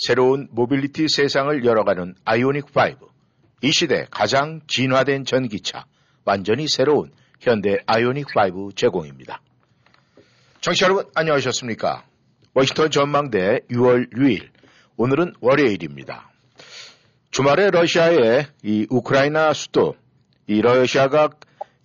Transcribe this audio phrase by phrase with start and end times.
[0.00, 3.10] 새로운 모빌리티 세상을 열어가는 아이오닉 5.
[3.60, 5.84] 이 시대 가장 진화된 전기차,
[6.24, 9.42] 완전히 새로운 현대 아이오닉 5 제공입니다.
[10.62, 12.04] 청취자 여러분 안녕하셨습니까?
[12.54, 14.48] 워싱턴 전망대 6월 6일
[14.96, 16.30] 오늘은 월요일입니다.
[17.30, 19.96] 주말에 러시아의 이 우크라이나 수도
[20.46, 21.28] 이 러시아가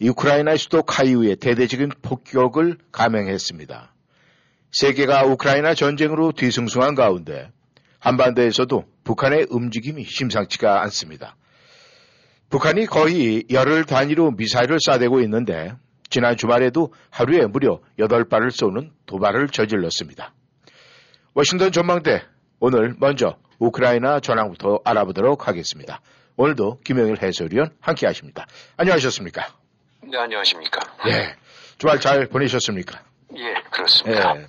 [0.01, 3.93] 우크라이나 수도 키이우에 대대적인 폭격을 감행했습니다.
[4.71, 7.51] 세계가 우크라이나 전쟁으로 뒤숭숭한 가운데
[8.05, 11.35] 한반도에서도 북한의 움직임이 심상치가 않습니다.
[12.49, 15.73] 북한이 거의 열흘 단위로 미사일을 쏴대고 있는데
[16.09, 20.33] 지난 주말에도 하루에 무려 8발을 쏘는 도발을 저질렀습니다.
[21.33, 22.21] 워싱턴 전망대
[22.59, 25.99] 오늘 먼저 우크라이나 전황부터 알아보도록 하겠습니다.
[26.37, 28.45] 오늘도 김영일 해설위원 함께 하십니다.
[28.77, 29.47] 안녕하셨습니까?
[30.03, 30.79] 네, 안녕하십니까.
[31.07, 31.35] 예.
[31.79, 33.01] 주말 잘 보내셨습니까?
[33.35, 34.37] 예, 그렇습니다.
[34.37, 34.47] 예.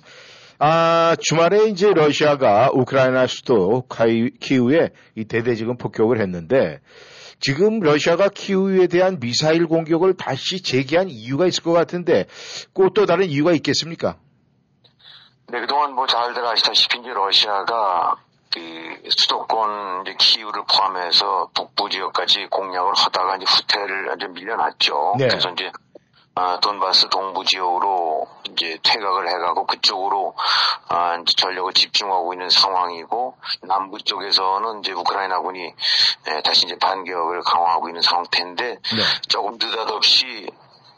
[0.59, 6.79] 아, 주말에 이제 러시아가 우크라이나 수도 카이, 키우에 이 대대적인 폭격을 했는데
[7.39, 12.25] 지금 러시아가 키우에 대한 미사일 공격을 다시 재개한 이유가 있을 것 같은데
[12.73, 14.15] 꼭 또 다른 이유가 있겠습니까?
[15.49, 18.15] 네, 그동안 뭐 잘들 아시다시피 이제 러시아가
[18.51, 25.15] 그 수도권 이제 키우를 포함해서 북부 지역까지 공략을 하다가 이제 후퇴를 이제 밀려났죠.
[25.19, 25.27] 네.
[25.27, 25.71] 그래서 이제
[26.39, 30.35] 아, 돈바스 동부 지역으로 이제 퇴각을 해가고 그쪽으로
[30.87, 37.89] 아, 이제 전력을 집중하고 있는 상황이고 남부 쪽에서는 이제 우크라이나군이 에, 다시 이제 반격을 강화하고
[37.89, 39.03] 있는 상태인데 네.
[39.27, 40.47] 조금 느닷없이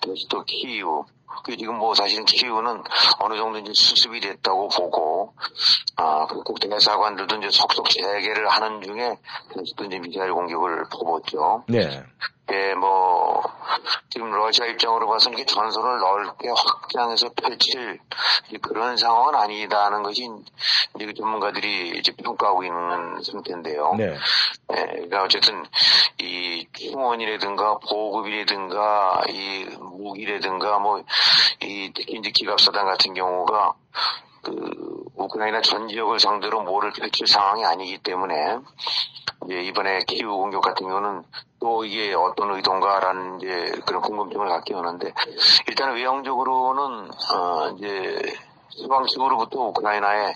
[0.01, 1.05] 다시 또 키우
[1.43, 2.83] 그 지금 뭐 사실은 키우는
[3.19, 5.33] 어느 정도 이제 수습이 됐다고 보고
[5.95, 9.17] 아 그리고 대사관들도 이제 속속 재개를 하는 중에
[9.77, 11.63] 또 이제 미사일 공격을 퍼붓죠.
[11.67, 12.03] 네.
[12.51, 13.43] 예, 뭐,
[14.09, 17.99] 지금 러시아 입장으로 봐서는 이게 전선을 넓게 확장해서 펼칠
[18.61, 20.27] 그런 상황은 아니다는 것이
[20.95, 23.93] 이제 그 전문가들이 이제 평가하고 있는 상태인데요.
[23.97, 24.17] 네.
[24.71, 25.63] 예, 그러니까 어쨌든
[26.19, 31.03] 이 충원이라든가 보급이라든가 이 무기라든가 뭐
[31.61, 33.73] 이 특히 이제 기갑사단 같은 경우가
[34.43, 38.57] 그 우크라이나 전 지역을 상대로 뭐를 펼칠 상황이 아니기 때문에
[39.45, 41.23] 이제 이번에 키우 공격 같은 경우는
[41.59, 45.13] 또 이게 어떤 의도인가라는 이제 그런 궁금증을 갖게 하는데
[45.67, 48.21] 일단 외형적으로는 어 이제
[48.69, 50.33] 서방 측으로부터 우크라이나에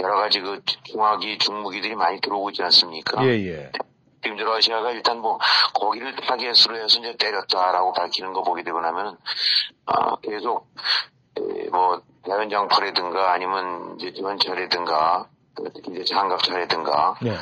[0.00, 3.24] 여러 가지 그 중화기 중무기들이 많이 들어오고 있지 않습니까?
[3.26, 3.72] 예, 예.
[4.22, 5.38] 지금 러시아가 일단 뭐
[5.74, 9.18] 거기를 타겟으로 해서 이제 때렸다라고 밝히는 거 보게 되고 나면
[9.86, 10.68] 아 계속
[11.38, 15.28] 에, 뭐 대연장포라든가 아니면 이제 전차라든가
[15.74, 17.36] 특히 이제 장갑차라든가 네.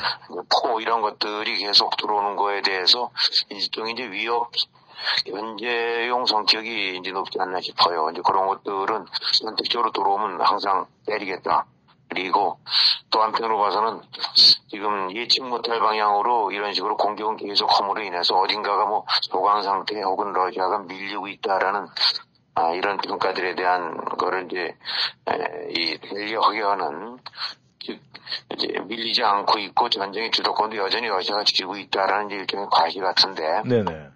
[0.49, 3.11] 포 이런 것들이 계속 들어오는 거에 대해서
[3.49, 4.51] 일종의 이제 위협
[5.25, 8.09] 현재용 성격이 이제 높지 않나 싶어요.
[8.11, 9.05] 이제 그런 것들은
[9.39, 11.65] 선택적으로 들어오면 항상 때리겠다.
[12.11, 12.59] 그리고
[13.09, 14.01] 또 한편으로 봐서는
[14.67, 20.33] 지금 예측 못할 방향으로 이런 식으로 공격은 계속 허물로 인해서 어딘가가 뭐 소강 상태 혹은
[20.33, 21.87] 러시아가 밀리고 있다라는
[22.55, 24.75] 아, 이런 평가들에 대한 거를 이제
[25.29, 27.17] 에, 이 대리하게 하는
[27.79, 28.01] 즉
[28.53, 34.09] 이제 밀리지 않고 있고 전쟁의 주도권도 여전히 러시아가 쥐고 있다라는 일종의 과시 같은데 네네.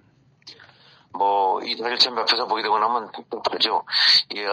[1.14, 3.84] 뭐 이 사실 참 옆에서 보게 되고 나면 답답하죠.
[4.34, 4.46] 이,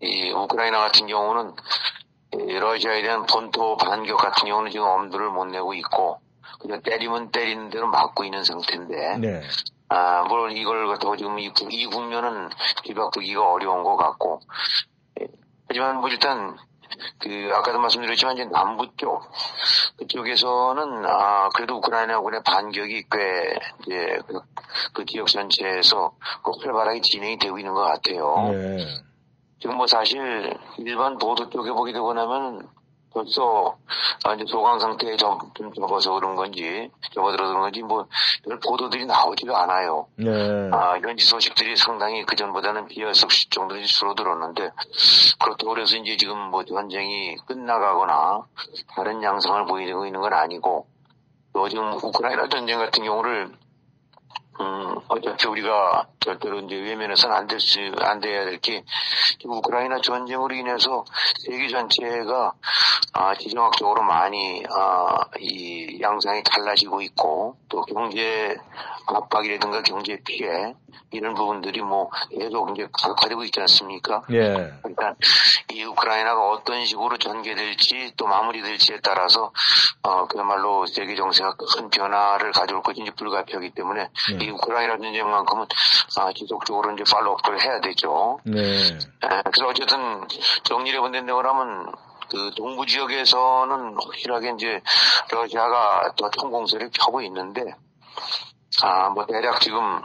[0.00, 5.74] 이 우크라이나 같은 경우는 이 러시아에 대한 본토 반격 같은 경우는 지금 엄두를 못 내고
[5.74, 6.20] 있고
[6.60, 9.42] 그냥 때리면 때리는 대로 맞고 있는 상태인데 네.
[9.90, 12.50] 아, 물론 이걸 갖다가 지금 이, 국- 이 국면은
[12.84, 14.40] 뒤바꾸기가 어려운 것 같고,
[15.18, 15.26] 예,
[15.66, 16.58] 하지만 뭐 일단,
[17.18, 19.22] 그, 아까도 말씀드렸지만 이제 남부 쪽,
[19.96, 24.40] 그쪽에서는, 아, 그래도 우크라이나군의 반격이 꽤, 이제, 그,
[24.92, 26.12] 그 지역 전체에서
[26.44, 28.50] 그 활발하게 진행이 되고 있는 것 같아요.
[28.52, 28.84] 네.
[29.60, 32.68] 지금 뭐 사실 일반 보도 쪽에 보게 되고 나면
[33.12, 33.76] 벌써
[34.24, 39.62] 아, 이제 소강 상태에 좀, 좀 접어서 그런 건지 접어들어서 그런 건지 뭐별 보도들이 나오지가
[39.62, 40.06] 않아요.
[40.16, 40.70] 네.
[40.72, 44.70] 아, 현지 소식들이 상당히 그 전보다는 비할석 정도로 줄어들었는데
[45.40, 48.44] 그렇다고 그래서 이제 지금 뭐 전쟁이 끝나가거나
[48.94, 50.86] 다른 양상을 보이고 있는 건 아니고
[51.52, 53.50] 또 지금 우크라이나 전쟁 같은 경우를
[54.60, 58.84] 음, 어차피 우리가 절대로 이제 외면해서는 안 될 수, 안 돼야 될 게,
[59.44, 61.04] 우크라이나 전쟁으로 인해서
[61.46, 62.52] 세계 전체가,
[63.14, 68.56] 아, 지정학적으로 많이, 아, 이 양상이 달라지고 있고, 또 경제
[69.06, 70.74] 압박이라든가 경제 피해,
[71.10, 74.22] 이런 부분들이 뭐 계속 이제 가속화되고 있지 않습니까?
[74.30, 74.72] 예.
[74.82, 75.14] 그러니까
[75.72, 79.50] 이 우크라이나가 어떤 식으로 전개될지 또 마무리될지에 따라서
[80.02, 84.44] 어 그야말로 세계 정세가 큰 변화를 가져올 것인지 불가피하기 때문에 네.
[84.48, 85.66] 이 우크라이나 전쟁만큼은
[86.16, 88.38] 아, 지속적으로 이제 팔로업을 해야 되죠.
[88.44, 88.60] 네.
[88.60, 90.26] 에, 그래서 어쨌든
[90.64, 91.92] 정리를 본다고 하면
[92.30, 94.80] 그 동부 지역에서는 확실하게 이제
[95.30, 97.74] 러시아가 더 총공세를 펴고 있는데
[98.82, 100.02] 아 뭐 대략 지금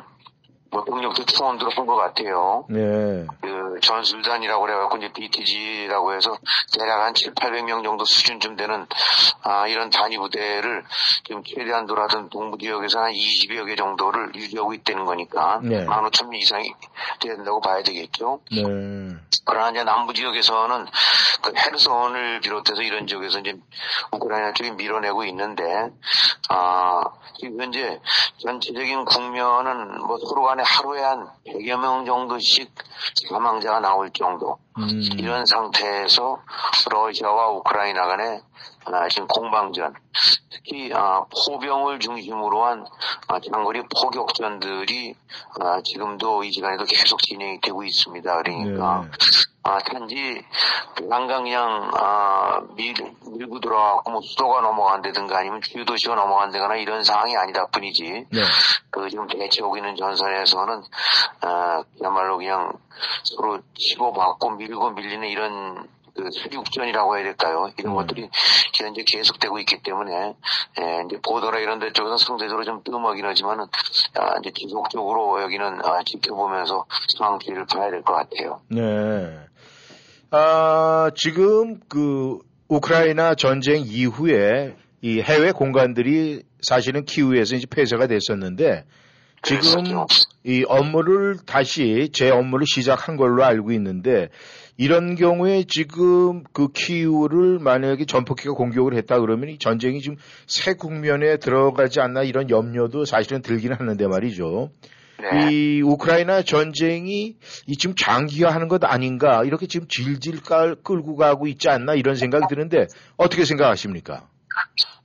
[0.74, 2.66] 뭐 병력도 충원들어 한것 같아요.
[2.68, 3.28] 네.
[3.42, 6.36] 그 전술단이라고 그래갖고 이제 BTG라고 해서
[6.78, 8.88] 대략 한 7, 800명 정도 수준쯤 되는
[9.44, 10.84] 아 이런 단위 부대를
[11.26, 15.86] 지금 최대한 돌아던 동부 지역에서 한 20여 개 정도를 유지하고 있다는 거니까 네.
[15.86, 16.74] 15,000명 이상이
[17.20, 18.42] 된다고 봐야 되겠죠.
[18.52, 18.64] 네.
[19.46, 20.88] 그러나 이제 남부 지역에서는
[21.42, 23.56] 그 헤르손을 비롯해서 이런 지역에서 이제
[24.12, 25.90] 우크라이나 쪽이 밀어내고 있는데
[26.50, 27.04] 아
[27.38, 28.00] 지금 현재
[28.38, 32.74] 전체적인 국면은 뭐 서로 간에 하루에 한 100여 명 정도씩
[33.30, 34.88] 사망자가 나올 정도 음.
[35.18, 36.40] 이런 상태에서
[36.90, 38.42] 러시아와 우크라이나 간에
[38.86, 39.94] 아, 지금 공방전,
[40.50, 42.86] 특히 아, 포병을 중심으로 한
[43.28, 45.16] 아, 장거리 포격전들이
[45.60, 48.42] 아, 지금도 이 시간에도 계속 진행이 되고 있습니다.
[48.44, 49.12] 그러니까 네.
[49.66, 50.44] 아, 단지
[51.08, 52.94] 난강 그냥 아, 밀,
[53.26, 58.42] 밀고 들어가고 뭐 수도가 넘어간다든가 아니면 주요 도시가 넘어간다거나 이런 상황이 아니다 뿐이지 네.
[58.90, 60.84] 그 지금 대치하고 있는 전선에서는
[61.42, 62.74] 아, 그야말로 그냥
[63.24, 67.70] 서로 치고받고 밀고 밀리는 이런 그 수륙전이라고 해야 될까요?
[67.78, 67.96] 이런 음.
[67.98, 68.30] 것들이
[68.76, 70.36] 현재 계속되고 있기 때문에
[70.80, 73.66] 예, 이제 보도나 이런 데 쪽에서 상대적으로 좀 뜸하긴 하지만은
[74.16, 76.86] 아, 이제 지속적으로 여기는 아, 지켜보면서
[77.18, 78.62] 상황 추이를 봐야 될 것 같아요.
[78.70, 79.40] 네.
[80.32, 88.86] 아, 지금 그 우크라이나 전쟁 이후에 이 해외 공간들이 사실은 키우에서 이제 폐쇄가 됐었는데
[89.44, 90.08] 지금 그랬었죠.
[90.46, 94.30] 이 업무를 다시 제 업무를 시작한 걸로 알고 있는데
[94.78, 100.18] 이런 경우에 지금 그 키우를 만약에 전폭기가 공격을 했다 그러면 이 전쟁이 지금
[100.48, 104.72] 새 국면에 들어가지 않나 이런 염려도 사실은 들긴 하는데 말이죠.
[105.20, 105.52] 네.
[105.52, 107.36] 이 우크라이나 전쟁이
[107.68, 112.46] 이 지금 장기화하는 것 아닌가 이렇게 지금 질질 깔, 끌고 가고 있지 않나 이런 생각이
[112.50, 114.28] 드는데 어떻게 생각하십니까?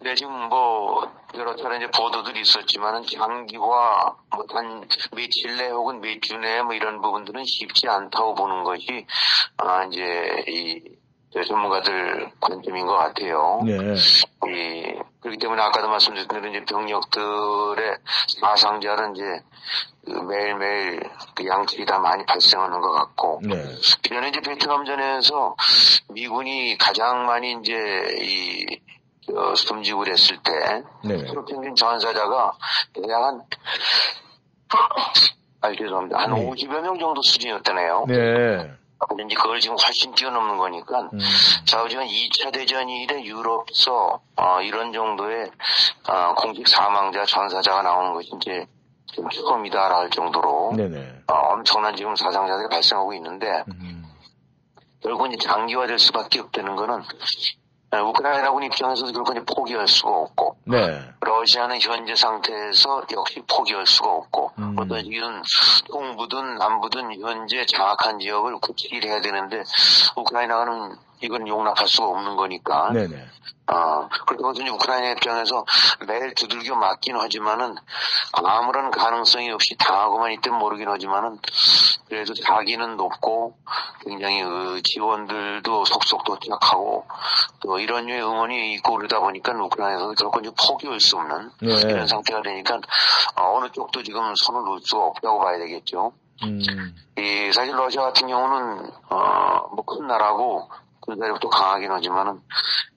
[0.01, 6.21] 네, 지금 뭐, 여러 차례 이제 보도들이 있었지만은 장기화, 뭐, 단 며칠 내 혹은 몇
[6.23, 9.07] 주내뭐 이런 부분들은 쉽지 않다고 보는 것이,
[9.57, 10.83] 아, 이제, 이,
[11.31, 13.61] 저 전문가들 관점인 것 같아요.
[13.67, 13.75] 네.
[13.75, 17.99] 이, 그렇기 때문에 아까도 말씀드린 대로 이제 병력들의
[18.41, 19.25] 사상자는 이제
[20.07, 23.57] 그 매일매일 그 양측이 다 많이 발생하는 것 같고, 네.
[24.07, 25.57] 이전에 이제 베트남전에서
[26.15, 27.75] 미군이 가장 많이 이제
[28.23, 28.81] 이
[29.29, 31.27] 저, 숨지고 그랬을 때 네.
[31.27, 32.53] 서로 평균 전사자가
[32.95, 33.43] 대략 한
[35.61, 36.19] 아, 죄송합니다.
[36.19, 36.51] 한 네.
[36.51, 38.05] 50여 명 정도 수준이었다네요.
[38.09, 38.79] 네.
[39.25, 41.19] 이제 그걸 지금 훨씬 뛰어넘는 거니까 음.
[41.65, 45.51] 좌우지간 2차 대전 이래 유럽서 어, 이런 정도의
[46.09, 48.67] 어, 공식 사망자 전사자가 나오는 것이 이제
[49.07, 51.23] 지금 처음이다라 할 정도로 네네.
[51.29, 54.05] 어, 엄청난 지금 사상자들이 발생하고 있는데 음.
[55.01, 57.03] 결국 이제 장기화될 수밖에 없다는 거는 어,
[57.91, 61.01] 우크라이나군 입장에서도 이제 포기할 수가 없고 네.
[61.21, 64.77] 러시아는 현재 상태에서 역시 포기할 수가 없고 음.
[64.79, 65.43] 어떤 이런
[65.91, 69.63] 동부든 남부든 현재 장악한 지역을 굳히기 해야 되는데
[70.17, 73.27] 우크라이나는 이건 용납할 수가 없는 거니까 네네.
[73.71, 74.09] 어,
[74.55, 75.65] 이제 우크라이나 입장에서
[76.07, 77.77] 매일 두들겨 맞긴 하지만은
[78.33, 81.39] 아무런 가능성이 없이 당하고만 있든 모르긴 하지만은
[82.09, 83.59] 그래도 자기는 높고
[84.01, 87.05] 굉장히 그 지원들도 속속 도착하고
[87.61, 91.75] 또 이런 류의 응원이 있고 그러다 보니까 우크라이나에서 결코 이제 포기할 수 없는 네.
[91.91, 92.77] 이런 상태가 되니까
[93.37, 96.13] 어, 어느 쪽도 지금 손을 놓을 수가 없다고 봐야 되겠죠.
[96.45, 96.61] 음.
[97.19, 100.71] 이 사실 러시아 같은 경우는 어뭐 큰 나라고
[101.09, 102.41] 군사력도 강하긴 하지만은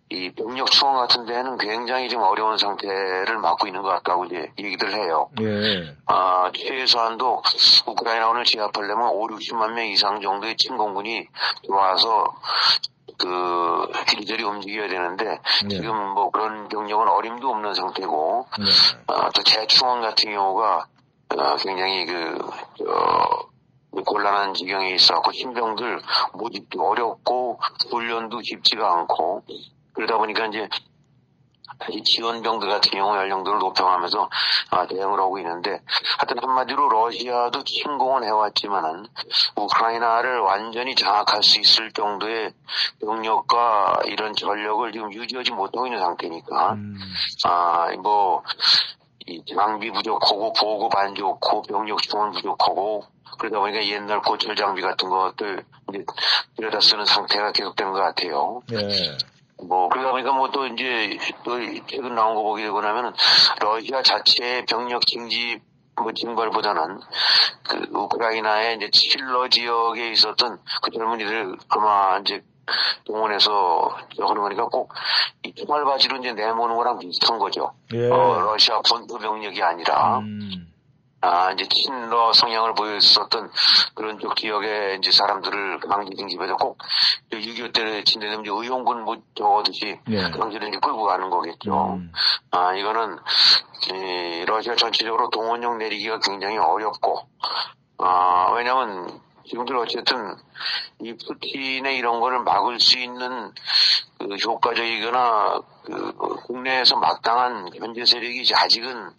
[0.09, 4.93] 이 병력 충원 같은 데는 굉장히 지금 어려운 상태를 맞고 있는 것 같다고 이제 얘기들
[4.93, 5.29] 해요.
[5.39, 5.95] 예.
[6.05, 7.41] 아, 최소한도
[7.85, 11.27] 우크라이나군을 제압하려면 5, 60만 명 이상 정도의 침공군이
[11.63, 12.35] 들어와서
[13.17, 15.69] 그 이리저리 움직여야 되는데 네.
[15.69, 18.65] 지금 뭐 그런 병력은 어림도 없는 상태고 네.
[19.07, 20.87] 아, 또 재충원 같은 경우가
[21.37, 22.37] 어, 굉장히 그
[22.89, 23.50] 어,
[24.05, 26.01] 곤란한 지경에 있어갖고 신병들
[26.33, 29.43] 모집도 어렵고 훈련도 쉽지가 않고
[29.93, 30.69] 그러다 보니까 이제
[31.81, 34.29] 다시 지원병들 같은 경우 연령들을 높여가면서
[34.69, 35.81] 아, 대응을 하고 있는데
[36.19, 39.07] 하여튼 한마디로 러시아도 침공은 해왔지만은
[39.55, 42.53] 우크라이나를 완전히 장악할 수 있을 정도의
[43.01, 46.73] 병력과 이런 전력을 지금 유지하지 못하고 있는 상태니까.
[46.73, 46.95] 음,
[47.45, 48.43] 아뭐
[49.27, 53.05] 이 장비 부족하고 보급 안 좋고 병력 지원 부족하고
[53.37, 56.05] 그러다 보니까 옛날 고철 장비 같은 것들 이제
[56.57, 58.61] 들여다 쓰는 상태가 계속되는 것 같아요.
[58.71, 59.17] 예.
[59.63, 63.13] 뭐 그러다 보니까 뭐 또 이제 또 최근 나온 거 보게 되고 나면은
[63.61, 65.61] 러시아 자체의 병력 징집
[66.01, 66.99] 뭐 징발보다는
[67.63, 72.43] 그 우크라이나의 이제 칠러 지역에 있었던 그 젊은이들 아마 이제
[73.05, 77.73] 동원해서 하는 거니까 꼭이 총알 바지로 이제 내모는 거랑 비슷한 거죠.
[77.93, 78.09] 예.
[78.09, 80.70] 어, 러시아 본토 병력이 아니라 음,
[81.23, 83.51] 아, 이제 친러 성향을 보였었던
[83.93, 90.21] 그런 쪽 지역의 이제 사람들을 강제 징집해서 꼭6.25 때 진대되면 이제 의용군 뭐 저거듯이 예.
[90.31, 91.93] 강제로 이제 끌고 가는 거겠죠.
[91.93, 92.11] 음,
[92.49, 93.19] 아, 이거는,
[93.93, 97.27] 이, 러시아 전체적으로 동원령 내리기가 굉장히 어렵고,
[97.99, 100.35] 아, 왜냐면, 지금들 어쨌든,
[101.01, 103.51] 이 푸틴의 이런 거를 막을 수 있는,
[104.17, 106.13] 그, 효과적이거나, 그,
[106.47, 109.11] 국내에서 막당한 현재 세력이 아직은,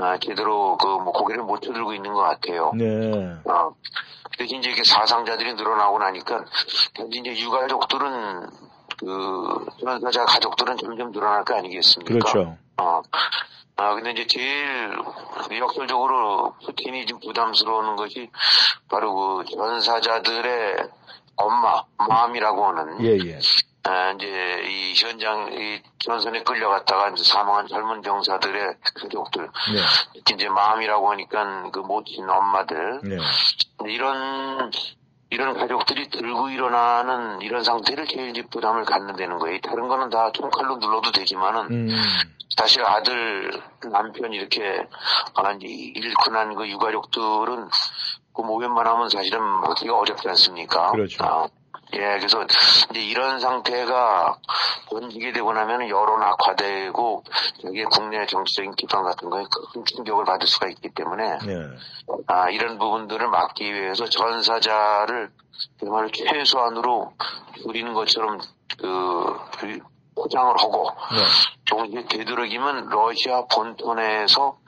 [0.00, 2.72] 아, 제대로 그, 뭐, 고개를 못 들고 있는 것 같아요.
[2.74, 3.36] 네.
[3.44, 3.74] 어,
[4.38, 6.44] 대신 이제 이렇게 사상자들이 늘어나고 나니까,
[6.94, 8.46] 현재 이제 유가족들은,
[9.00, 12.12] 그, 전사자 가족들은 점점 늘어날 거 아니겠습니까?
[12.14, 12.56] 그렇죠.
[12.78, 13.02] 어.
[13.76, 14.92] 아, 근데 이제 제일
[15.58, 18.28] 역설적으로 푸틴이 지금 부담스러운 것이
[18.88, 20.88] 바로 그 전사자들의
[21.36, 23.38] 엄마, 마음이라고 하는, 예, 예.
[23.88, 24.26] 아, 이제
[24.66, 30.34] 이 현장, 이 전선에 끌려갔다가 이제 사망한 젊은 병사들의 가족들, 네.
[30.34, 33.16] 이제 마음이라고 하니까 그 모친 엄마들, 네.
[33.86, 34.70] 이런
[35.30, 39.58] 이런 가족들이 들고 일어나는 이런 상태를 제일 이제 부담을 갖는 다는 거예요.
[39.60, 41.88] 다른 거는 다 총칼로 눌러도 되지만은 음,
[42.56, 43.50] 사실 아들,
[43.90, 44.86] 남편 이렇게
[45.34, 47.68] 아, 잃고 난 그 유가족들은
[48.34, 50.90] 그 모면만 하면 사실은 막기가 어렵지 않습니까?
[50.92, 51.24] 그렇죠.
[51.24, 51.48] 아,
[51.94, 52.44] 예, 그래서
[52.90, 54.38] 이제 이런 상태가
[54.90, 57.24] 번지게 되고 나면 여론 악화되고
[57.64, 61.70] 여기에 국내 정치적인 기반 같은 거에 큰 충격을 받을 수가 있기 때문에 네.
[62.26, 65.30] 아, 이런 부분들을 막기 위해서 전사자를
[65.80, 67.12] 정말 최소한으로
[67.62, 68.38] 줄이는 것처럼
[68.78, 69.36] 그
[70.14, 71.24] 포장을 하고 네.
[71.70, 74.58] 동시에 되도록이면 러시아 본토 내에서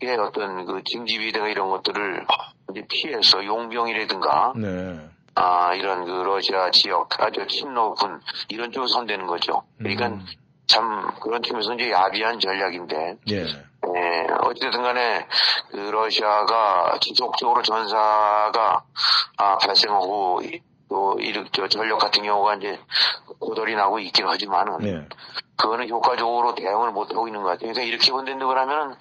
[0.00, 2.26] 의 어떤 그 징집이든가 이런 것들을
[2.70, 5.08] 이제 피해서 용병이라든가 네.
[5.40, 9.62] 아 이런 그 러시아 지역 아주 친노군 이런 쪽으로 선대는 거죠.
[9.78, 10.26] 그러니까 음,
[10.66, 13.44] 참 그런 팀에서 이제 야비한 전략인데 예.
[13.94, 15.26] 예, 어쨌든 간에
[15.70, 18.82] 그 러시아가 지속적으로 전사가
[19.36, 22.80] 아, 발생하고 이- 또 이렇게 저 전력 같은 경우가 이제
[23.38, 25.06] 고돌이 나고 있긴 하지만은 네.
[25.56, 27.72] 그거는 효과적으로 대응을 못 하고 있는 것 같아요.
[27.72, 28.96] 그러니까 이렇게 본다고 그러면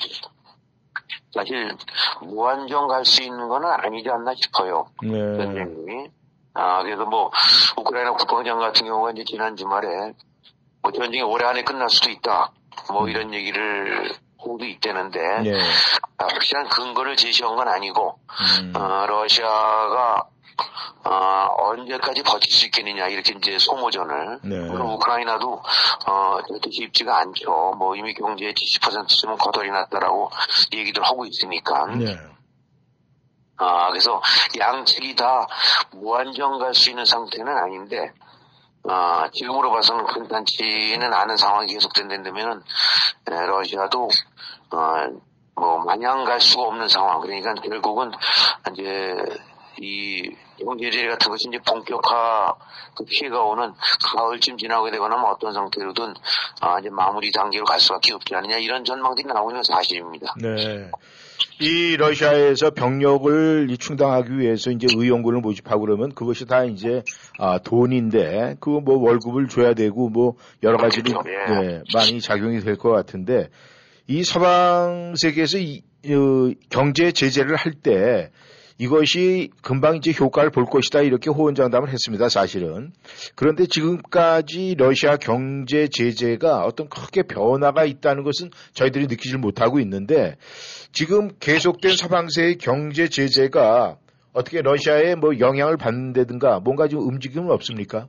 [1.33, 1.75] 사실
[2.21, 4.87] 무한정 갈 수 있는 거는 아니지 않나 싶어요.
[5.01, 5.09] 네.
[5.37, 6.09] 전쟁이.
[6.57, 7.31] 아, 그래서 뭐,
[7.77, 10.13] 우크라이나 국방장 같은 경우가 이제 지난 주말에,
[10.81, 12.51] 뭐 전쟁이 올해 안에 끝날 수도 있다.
[12.91, 15.59] 뭐 이런 얘기를 하고 있다는데, 예.
[16.17, 18.19] 아, 확실한 근거를 제시한 건 아니고,
[18.61, 20.27] 음, 어, 러시아가,
[21.03, 24.39] 어, 언제까지 버틸 수 있겠느냐, 이렇게 이제 소모전을.
[24.43, 24.59] 네.
[24.61, 25.61] 물론 우크라이나도,
[26.07, 26.39] 어,
[26.71, 27.75] 쉽지가 않죠.
[27.77, 30.31] 뭐 이미 경제의 70%쯤은 거덜이 났다라고
[30.73, 31.85] 얘기들 하고 있으니까.
[31.95, 32.17] 네.
[33.57, 34.21] 아, 그래서
[34.57, 35.47] 양측이 다
[35.91, 38.11] 무한정 갈 수 있는 상태는 아닌데,
[38.87, 42.61] 아, 지금으로 봐서는 간단치는 않은 상황이 계속된다면은,
[43.31, 44.07] 에, 러시아도,
[44.71, 45.07] 어,
[45.55, 47.19] 뭐, 마냥 갈 수가 없는 상황.
[47.19, 48.11] 그러니까 결국은,
[48.71, 49.15] 이제,
[49.79, 52.55] 이, 경제제재 같은 것이 이제 본격화,
[52.95, 53.73] 그 피해가 오는
[54.15, 56.13] 가을쯤 지나게 되거나 뭐 어떤 상태로든,
[56.61, 60.33] 아, 이제 마무리 단계로 갈 수밖에 없지 않느냐, 이런 전망들이 나오고 있는 사실입니다.
[60.41, 60.91] 네.
[61.59, 67.03] 이 러시아에서 병력을 이 충당하기 위해서 이제 의용군을 모집하고 그러면 그것이 다 이제
[67.39, 71.29] 아 돈인데 그거 뭐 월급을 줘야 되고 뭐 여러 가지로 그렇죠.
[71.29, 71.61] 예.
[71.67, 73.49] 네, 많이 작용이 될 것 같은데
[74.07, 78.29] 이 서방 세계에서 이, 어, 경제 제재를 할 때
[78.79, 82.93] 이것이 금방 이제 효과를 볼 것이다 이렇게 호언장담을 했습니다 사실은
[83.35, 90.37] 그런데 지금까지 러시아 경제 제재가 어떤 크게 변화가 있다는 것은 저희들이 느끼질 못하고 있는데
[90.91, 93.97] 지금 계속된 서방세의 경제 제재가
[94.33, 98.07] 어떻게 러시아에 뭐 영향을 받는다든가 뭔가 좀 움직임은 없습니까?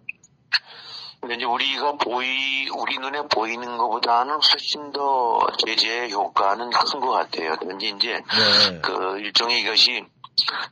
[1.21, 7.57] 근데 이제 우리가 보이, 우리 눈에 보이는 것보다는 훨씬 더 제재의 효과는 큰 것 같아요.
[7.61, 8.81] 현재 이제 네.
[8.83, 10.05] 그 일종의 이것이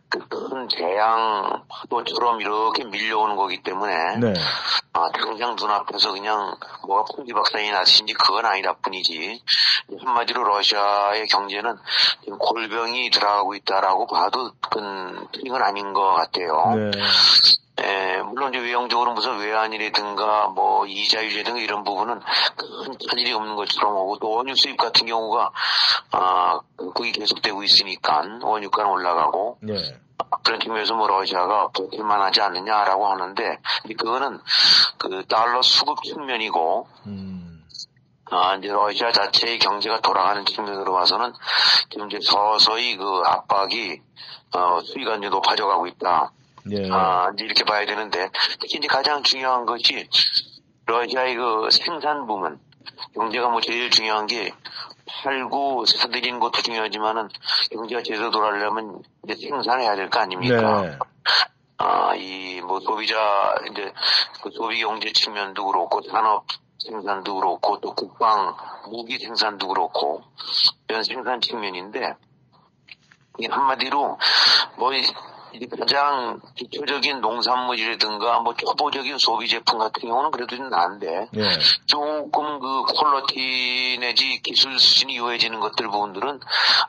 [0.08, 4.34] 그큰 재앙 파도처럼 이렇게 밀려오는 거기 때문에 네.
[4.92, 6.54] 아, 당장 눈앞에서 그냥
[6.86, 9.42] 뭐가 풍지박산이 났는지 그건 아니다 뿐이지
[10.04, 11.76] 한마디로 러시아의 경제는
[12.38, 16.74] 골병이 들어가고 있다라고 봐도 그건 틀린 건 아닌 것 같아요.
[16.76, 16.90] 네.
[17.82, 24.18] 예, 물론 이제 외형적으로 무슨 외환이라든가 뭐 이자율이라든가 이런 부분은 큰 차질이 없는 것처럼 오고
[24.18, 25.52] 또 원유 수입 같은 경우가
[26.12, 29.74] 아 그게 계속되고 있으니까 원유가는 올라가고 네.
[30.42, 33.58] 그런 측면에서 뭐 러시아가 버틸만 하지 않느냐라고 하는데
[33.98, 34.40] 그거는
[34.96, 37.64] 그 달러 수급 측면이고 음.
[38.30, 41.32] 아 이제 러시아 자체의 경제가 돌아가는 측면으로 봐서는
[41.90, 44.00] 지금 이제 서서히 그 압박이
[44.54, 46.32] 어 수위가 이제 높아져 가고 있다.
[46.70, 46.90] 예.
[46.90, 48.30] 아, 이제 이렇게 봐야 되는데,
[48.60, 50.08] 특히 이제 가장 중요한 것이,
[50.86, 52.58] 러시아의 그 생산 부문,
[53.14, 54.52] 경제가 뭐 제일 중요한 게,
[55.22, 57.28] 팔고 사들이는 것도 중요하지만은,
[57.72, 60.82] 경제가 제대로 돌아가려면 이제 생산해야 될 거 아닙니까?
[60.82, 60.98] 네.
[61.78, 63.92] 아, 이, 뭐, 소비자, 이제,
[64.42, 66.46] 그 소비 경제 측면도 그렇고, 산업
[66.78, 68.56] 생산도 그렇고, 또 국방,
[68.90, 70.22] 무기 생산도 그렇고,
[70.88, 72.14] 이런 생산 측면인데,
[73.50, 74.18] 한마디로,
[74.78, 74.90] 뭐,
[75.60, 81.42] 이- 가장 기초적인 농산물이라든가, 뭐, 초보적인 소비 제품 같은 경우는 그래도 좀 나은데, 예.
[81.86, 86.40] 조금 그 퀄러티 내지 기술 수준이 요해지는 것들 부분들은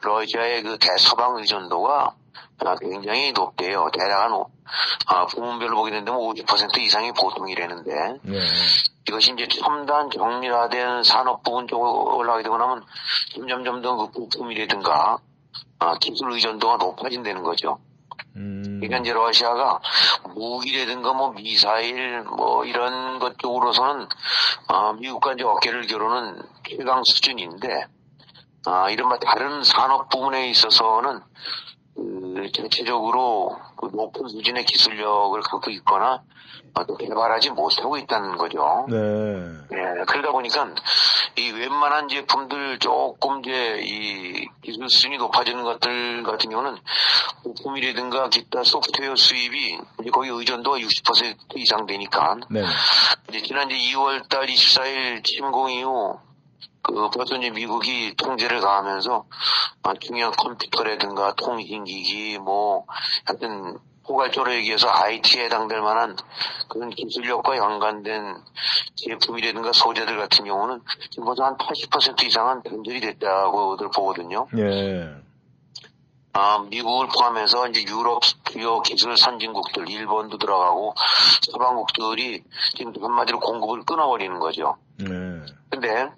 [0.01, 2.13] 러시아의 그 대서방 의존도가
[2.65, 3.87] 아, 굉장히 높대요.
[3.93, 4.49] 대략 한, 오-
[5.05, 7.91] 아, 부문별로 보게 된다면 50% 이상이 보통이라는데,
[8.29, 8.39] 예.
[9.07, 12.83] 이것이 이제 첨단 정밀화된 산업 부분 쪽으로 올라가게 되고 나면
[13.35, 15.19] 점점점 더 그 부품이라든가,
[15.79, 17.77] 아, 기술 의존도가 높아진다는 거죠.
[18.37, 18.79] 음.
[18.79, 19.79] 그러니까 이제 러시아가
[20.35, 24.07] 무기라든가 뭐 미사일 뭐 이런 것 쪽으로서는
[24.67, 27.87] 아, 미국과 이제 어깨를 겨루는 최강 수준인데
[28.65, 31.21] 아, 이른바 다른 산업 부분에 있어서는
[31.97, 36.21] 그 전체적으로 그 높은 수준의 기술력을 갖고 있거나
[36.99, 38.85] 개발하지 못하고 있다는 거죠.
[38.87, 38.95] 네.
[39.73, 40.75] 예, 그러다 보니까
[41.35, 46.77] 이 웬만한 제품들 조금 이제 이 기술 수준이 높아지는 것들 같은 경우는
[47.43, 52.63] 부품이라든가 기타 소프트웨어 수입이 이제 거기 의존도가 60% 이상 되니까 네.
[53.29, 56.19] 이제 지난 이제 2월 달 24일 침공 이후
[56.87, 59.25] 그 이제 미국이 통제를 가하면서
[59.83, 62.85] 아, 중요한 컴퓨터라든가 통신기기 뭐
[63.25, 66.15] 하여튼 포괄적으로 얘기해서 IT에 해당될 만한
[66.69, 68.35] 그런 기술력과 연관된
[68.95, 74.47] 제품이라든가 소재들 같은 경우는 지금 벌써 한 80% 이상은 변절이 됐다고들 보거든요.
[74.57, 75.26] 예.
[76.39, 80.93] 아, 미국을 포함해서 이제 유럽 주요 기술 선진국들, 일본도 들어가고
[81.41, 82.43] 서방국들이
[82.75, 84.77] 지금 한마디로 공급을 끊어버리는 거죠.
[84.99, 85.07] 네.
[85.71, 86.09] 근데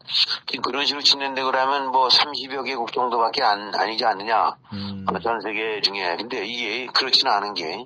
[0.46, 4.58] 지금 그런 식으로 치는데 그러면 뭐 30여 개국 정도밖에 안, 아니지 않느냐.
[4.74, 5.06] 음.
[5.10, 6.18] 어, 전 세계 중에.
[6.18, 7.86] 근데 이게 그렇지는 않은 게,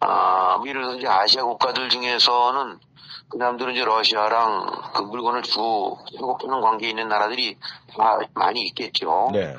[0.00, 2.80] 아, 뭐 예를 들어서 이제 아시아 국가들 중에서는
[3.28, 5.98] 그 사람들은 이제 러시아랑 그 물건을 주고
[6.40, 7.56] 파는 관계에 있는 나라들이
[7.96, 9.30] 다 많이 있겠죠.
[9.32, 9.56] 네.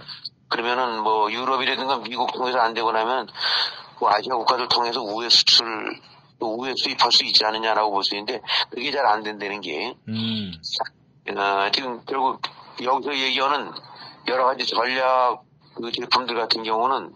[0.55, 3.27] 그러면은 뭐 유럽이라든가 미국 통해서 안 되고 나면
[3.99, 5.65] 그 아시아 국가들 통해서 우회 수출
[6.39, 10.53] 또 우회 수입할 수 있지 않느냐라고 볼 수 있는데 그게 잘 안 된다는 게 음.
[11.37, 12.41] 어, 지금 결국
[12.81, 13.71] 여기서 얘기하는
[14.27, 15.43] 여러 가지 전략
[15.75, 17.13] 그 제품들 같은 경우는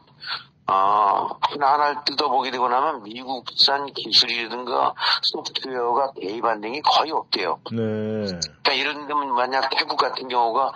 [0.72, 7.60] 아, 하나하나를 뜯어보게 되고 나면 미국산 기술이라든가 소프트웨어가 개입한 등이 거의 없대요.
[7.72, 7.78] 네.
[7.78, 10.72] 그러니까 이런 데면 만약 태국 같은 경우가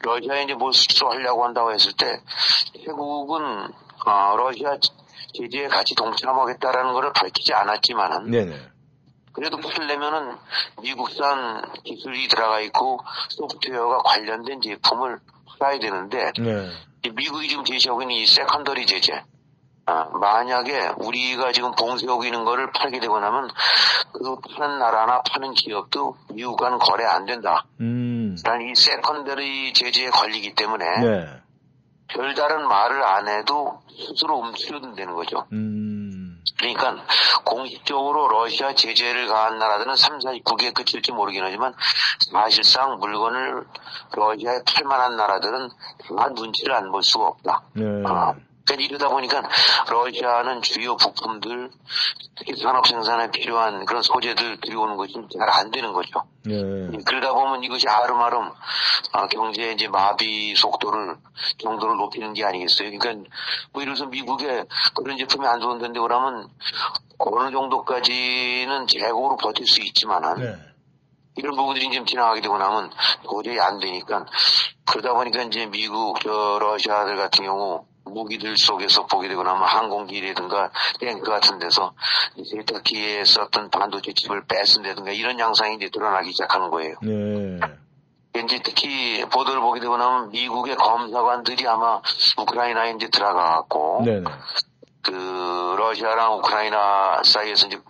[0.00, 2.22] 러시아에 이제 뭘 수출하려고 한다고 했을 때
[2.86, 3.68] 태국은
[4.06, 4.78] 아, 러시아
[5.34, 8.56] 제재에 같이 동참하겠다라는 것을 밝히지 않았지만은 네네.
[9.32, 10.36] 그래도 팔려면은
[10.80, 15.18] 미국산 기술이 들어가 있고 소프트웨어가 관련된 제품을
[15.58, 16.70] 팔아야 되는데 네.
[17.04, 19.22] 이 미국이 지금 제시하고 있는 이 secondary 제재
[19.86, 23.50] 아, 만약에 우리가 지금 봉쇄하고 있는 거를 팔게 되고 나면
[24.12, 27.64] 그 파는 나라나 파는 기업도 미국과는 거래 안 된다.
[27.80, 28.36] 음.
[28.44, 31.26] 라는 이 secondary 제재에 걸리기 때문에 네.
[32.08, 35.46] 별다른 말을 안 해도 스스로 움츠러든다는 거죠.
[35.52, 36.40] 음.
[36.58, 36.96] 그러니까
[37.44, 41.74] 공식적으로 러시아 제재를 가한 나라들은 3, 40개에 그칠지 모르긴 하지만
[42.32, 43.64] 사실상 물건을
[44.16, 45.68] 러시아에 팔 만한 나라들은
[46.16, 47.62] 다 눈치를 안 볼 수가 없다.
[47.74, 47.84] 네.
[48.06, 48.34] 아,
[48.72, 49.42] 이러다 보니까
[49.88, 51.70] 러시아는 주요 부품들,
[52.36, 56.24] 특히 산업 생산에 필요한 그런 소재들 들여오는 것이 잘 안 되는 거죠.
[56.44, 56.54] 네.
[57.06, 58.50] 그러다 보면 이것이 아름아름
[59.12, 61.16] 아, 경제의 이제 마비 속도를
[61.58, 62.90] 정도를 높이는 게 아니겠어요.
[62.98, 63.30] 그러니까
[63.72, 66.48] 뭐 예를 미국에 그런 제품이 안 좋은데 그러면
[67.18, 70.56] 어느 정도까지는 재고로 버틸 수 있지만은 네.
[71.36, 72.90] 이런 부분들이 좀 지나가게 되고 나면
[73.24, 74.24] 도저히 안 되니까
[74.86, 81.30] 그러다 보니까 이제 미국 저 러시아들 같은 경우 무기들 속에서 보게 되거나 하면 항공기라든가 탱크
[81.30, 81.94] 같은 데서
[82.50, 86.96] 세탁기에 썼던 반도체 칩을 뺏은다든가 이런 양상이 이제 드러나기 시작하는 거예요.
[87.02, 87.60] 네.
[88.36, 92.00] 이제 특히 보도를 보게 되고 나면 미국의 검사관들이 아마
[92.36, 94.24] 우크라이나에 이제 들어가갖고 네네.
[95.02, 97.80] 그 러시아랑 우크라이나 사이에서 이제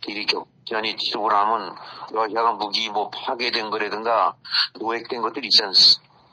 [0.00, 1.74] 길이 격전이 치고 나면
[2.12, 4.34] 러시아가 무기 뭐 파괴된 거라든가
[4.80, 5.72] 노획된 것들이 있지, 않,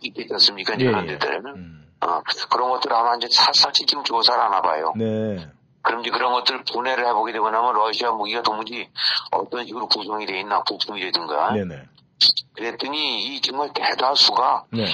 [0.01, 0.75] 있겠지 않습니까?
[0.75, 1.17] 이제 예, 그런 예.
[1.17, 1.45] 데들은.
[1.45, 1.78] 음.
[2.01, 4.93] 어, 그런 것들 아마 이제 샅샅이 지금 조사를 하나 봐요.
[4.95, 5.49] 네.
[5.81, 8.89] 그럼 이제 그런 것들 분해를 해보게 되고 나면 러시아 무기가 도무지
[9.31, 11.83] 어떤 식으로 구성이 돼 있나 부품이라든가 네네.
[12.53, 14.85] 그랬더니 이 정말 대다수가 네.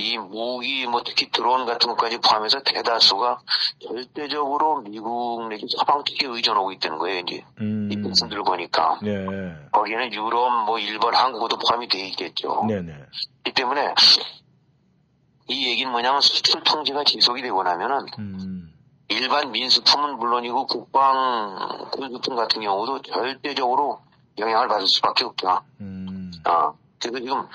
[0.00, 3.40] 이 무기 뭐 특히 드론 같은 것까지 포함해서 대다수가
[3.82, 7.88] 절대적으로 미국 내지 서방 측에 의존하고 있다는 거예요 이제 음.
[7.90, 9.26] 이 백성들을 보니까 네.
[9.72, 12.94] 거기에는 유럽 뭐 일본 한국도 포함이 돼 있겠죠 네네.
[13.46, 13.94] 이 때문에
[15.48, 18.72] 이 얘기는 뭐냐면 수출 통제가 지속이 되고 나면은 음.
[19.08, 24.00] 일반 민수품은 물론이고 국방 군수품 같은 경우도 절대적으로
[24.38, 25.64] 영향을 받을 수밖에 없다.
[25.80, 26.30] 음.
[26.44, 27.46] 아, 그래서 지금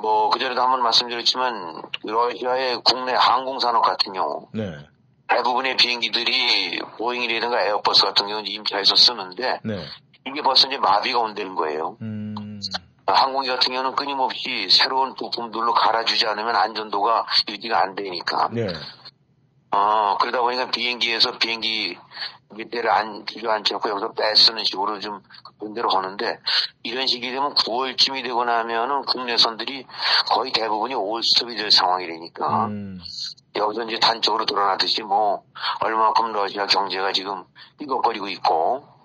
[0.00, 4.76] 뭐 그전에도 한번 말씀드렸지만 러시아의 국내 항공산업 같은 경우 네.
[5.28, 9.84] 대부분의 비행기들이 보잉이라든가 에어버스 같은 경우는 임차해서 쓰는데 네.
[10.26, 11.96] 이게 벌써 이제 마비가 온다는 거예요.
[12.02, 12.27] 음.
[13.12, 18.48] 항공기 같은 경우는 끊임없이 새로운 부품들로 갈아주지 않으면 안전도가 유지가 안 되니까.
[18.52, 18.68] 네.
[19.70, 21.98] 어, 그러다 보니까 비행기에서 비행기
[22.54, 25.22] 밑에를 안, 주저앉지 않고 여기서 빼쓰는 식으로 좀
[25.58, 26.38] 분대로 하는데
[26.82, 29.86] 이런 식이 되면 9월쯤이 되고 나면은 국내선들이
[30.30, 32.98] 거의 대부분이 올스톱이 될 상황이 되니까 음.
[33.56, 35.42] 여기서 이제 단적으로 드러나듯이 뭐
[35.80, 37.44] 얼마만큼 러시아 경제가 지금
[37.78, 38.97] 삐걱거리고 있고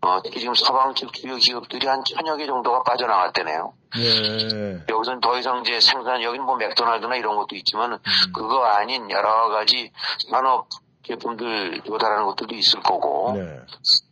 [0.00, 3.72] 어, 특히 지금 서방 측 주요 기업들이 한 천여 개 정도가 빠져나갔다네요.
[3.96, 4.84] 네.
[4.88, 7.98] 여기서는 더 이상 이제 생산, 여기는 뭐 맥도날드나 이런 것도 있지만 음.
[8.34, 9.90] 그거 아닌 여러 가지
[10.30, 10.68] 산업
[11.04, 13.60] 제품들 조달하는 것들도 있을 거고 네.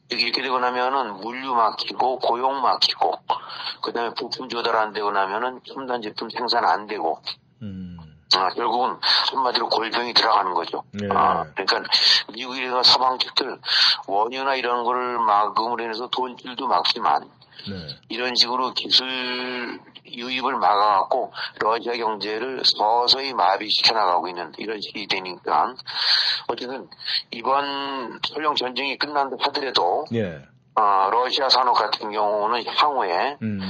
[0.08, 3.12] 이렇게 되고 나면은 물류 막히고 고용 막히고
[3.82, 7.20] 그다음에 부품 조달 안 되고 나면은 첨단 제품 생산 안 되고
[7.62, 7.95] 음.
[8.34, 8.96] 아, 결국은
[9.32, 10.82] 한마디로 골병이 들어가는 거죠.
[10.92, 11.08] 네.
[11.10, 11.82] 아, 그러니까
[12.32, 13.58] 미국이나 서방 측들
[14.08, 17.22] 원유나 이런 거를 막음으로 인해서 돈줄도 막지만
[17.68, 17.88] 네.
[18.08, 25.74] 이런 식으로 기술 유입을 막아갖고 러시아 경제를 서서히 마비시켜 나가고 있는 이런 식이 되니까
[26.48, 26.88] 어쨌든
[27.30, 30.42] 이번 설령 전쟁이 끝난다 하더라도 네.
[30.74, 33.60] 아, 러시아 산업 같은 경우는 향후에 음.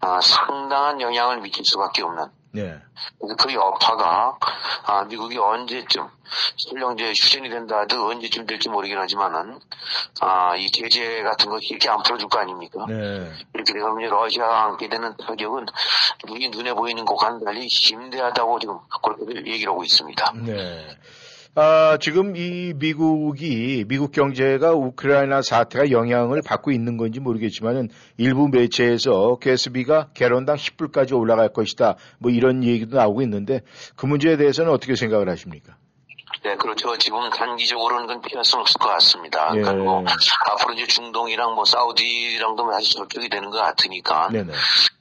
[0.00, 2.24] 아, 상당한 영향을 미칠 수밖에 없는
[2.56, 2.74] 네.
[3.20, 4.38] 그래서 그 여파가
[4.84, 6.08] 아, 미국이 언제쯤
[6.56, 9.60] 설령 이제 휴전이 된다 하도 언제쯤 될지 모르긴 하지만은
[10.20, 12.86] 아, 이 제재 같은 거 이렇게 안 풀어줄 거 아닙니까?
[12.88, 13.30] 네.
[13.52, 15.66] 이렇게 되면 이제 러시아가 안게 되는 타격은
[16.26, 20.32] 눈이 눈에 보이는 것과는 달리 심대하다고 지금 그렇게 얘기를 하고 있습니다.
[20.46, 20.98] 네.
[21.58, 27.88] 아, 지금 이 미국이, 미국 경제가 우크라이나 사태가 영향을 받고 있는 건지 모르겠지만은
[28.18, 31.96] 일부 매체에서 가스비가 개론당 10불까지 올라갈 것이다.
[32.18, 33.62] 뭐 이런 얘기도 나오고 있는데
[33.96, 35.76] 그 문제에 대해서는 어떻게 생각을 하십니까?
[36.44, 36.94] 네, 그렇죠.
[36.98, 39.50] 지금 단기적으로는 그건 피할 수는 없을 것 같습니다.
[39.54, 39.62] 예.
[39.62, 40.04] 그러니까 뭐
[40.50, 44.52] 앞으로 이제 중동이랑 뭐 사우디랑도 다시 접촉이 되는 것 같으니까 네네.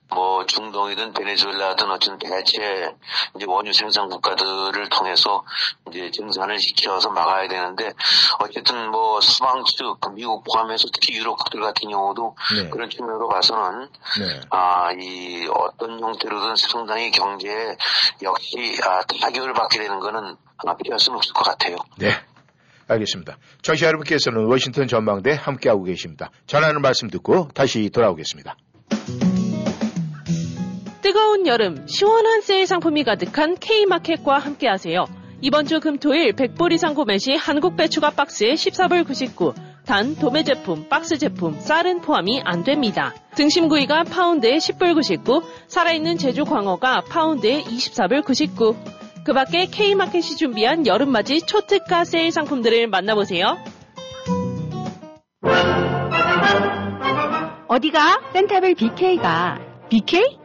[0.10, 2.94] 뭐 중동이든 베네수엘라든 어쨌든 대체
[3.36, 5.44] 이제 원유 생산 국가들을 통해서
[5.90, 7.92] 이제 증산을 시켜서 막아야 되는데
[8.40, 12.70] 어쨌든 뭐 서방 측 미국 포함해서 특히 유럽 국들 같은 경우도 네.
[12.70, 13.90] 그런 측면으로 봐서는
[14.20, 14.42] 네.
[14.52, 17.76] 아, 이 어떤 형태로든 상당히 경제에
[18.22, 21.78] 역시 아, 타격을 받게 되는 거는 아, 피할 수는 없을 것 같아요.
[21.98, 22.12] 네.
[22.88, 23.38] 알겠습니다.
[23.64, 26.30] 청취자 여러분께서는 워싱턴 전망대 함께하고 계십니다.
[26.46, 28.56] 전하는 말씀 듣고 다시 돌아오겠습니다.
[31.06, 35.06] 뜨거운 여름, 시원한 세일 상품이 가득한 K마켓과 함께하세요.
[35.40, 39.54] 이번 주 금토일 100불 이상 구 매 시 한국 배추가 박스에 14불 99,
[39.86, 43.14] 단 도매 제품, 박스 제품, 쌀은 포함이 안 됩니다.
[43.36, 48.76] 등심구이가 파운드에 10불 99, 살아있는 제주 광어가 파운드에 24불 99.
[49.24, 53.60] 그 밖에 K마켓이 준비한 여름맞이 초특가 세일 상품들을 만나보세요.
[57.68, 58.22] 어디가?
[58.34, 59.60] 센타빌 BK가.
[59.90, 60.45] BK?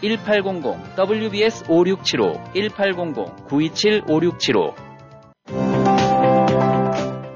[0.00, 4.94] 1800 WBS 5675 1800 927 5675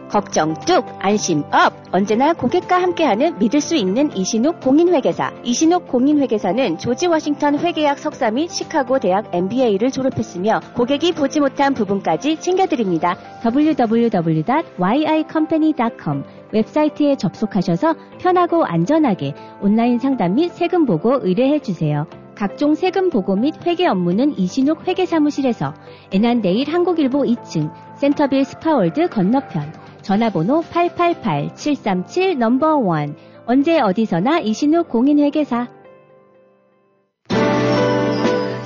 [0.09, 1.75] 걱정 뚝, 안심 up!
[1.92, 5.35] 언제나 고객과 함께하는 믿을 수 있는 이신욱 공인회계사.
[5.44, 12.40] 이신욱 공인회계사는 조지 워싱턴 회계학 석사 및 시카고 대학 MBA를 졸업했으며 고객이 보지 못한 부분까지
[12.40, 13.18] 챙겨드립니다.
[13.44, 22.07] www.yicompany.com 웹사이트에 접속하셔서 편하고 안전하게 온라인 상담 및 세금 보고 의뢰해 주세요.
[22.38, 25.74] 각종 세금 보고 및 회계 업무는 이신욱 회계사무실에서
[26.12, 29.72] 애난데일 한국일보 2층 센터빌 스파월드 건너편
[30.03, 33.14] 전화번호 888-737 number 1
[33.46, 35.66] 언제 어디서나 이신욱 공인회계사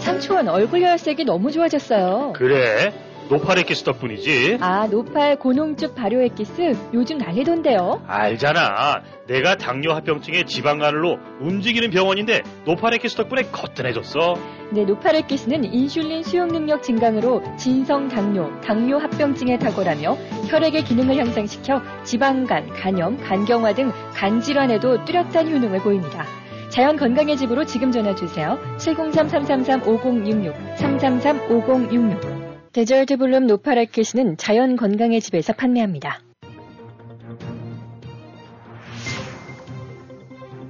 [0.00, 2.35] 삼촌 얼굴 혈색이 너무 좋아졌어요.
[2.35, 2.92] 그래?
[3.33, 4.59] 노팔 액기스 덕분이지.
[4.61, 8.03] 아, 노팔 고농축 발효 액기스 요즘 난리던데요.
[8.07, 9.01] 알잖아.
[9.27, 14.35] 내가 당뇨 합병증의 지방간으로 움직이는 병원인데 노팔 액기스 덕분에 거뜬해졌어.
[14.73, 20.14] 네, 노팔 액기스는 인슐린 수용 능력 증강으로 진성 당뇨, 당뇨 합병증에 탁월하며
[20.51, 26.27] 혈액의 기능을 향상시켜 지방간, 간염, 간경화 등 간질환에도 뚜렷한 효능을 보입니다.
[26.68, 28.59] 자연 건강의 집으로 지금 전화 주세요.
[28.77, 32.41] 703-333-5066, 333-5066.
[32.72, 36.20] 데절트 블룸 노팔 액기스는 자연 건강의 집에서 판매합니다.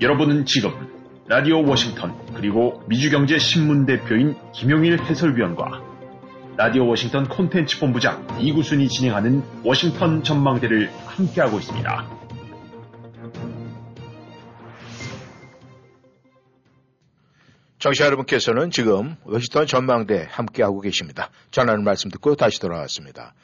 [0.01, 0.73] 여러분은 지금
[1.29, 5.81] 라디오 워싱턴 그리고 미주경제 신문 대표인 김용일 해설위원과
[6.57, 12.22] 라디오 워싱턴 콘텐츠 본부장 이구순이 진행하는 워싱턴 전망대를 함께하고 있습니다.
[17.83, 21.31] 청취자 여러분께서는 지금 워싱턴 전망대 함께하고 계십니다.
[21.51, 23.35] 전하는 말씀 듣고 다시 돌아왔습니다.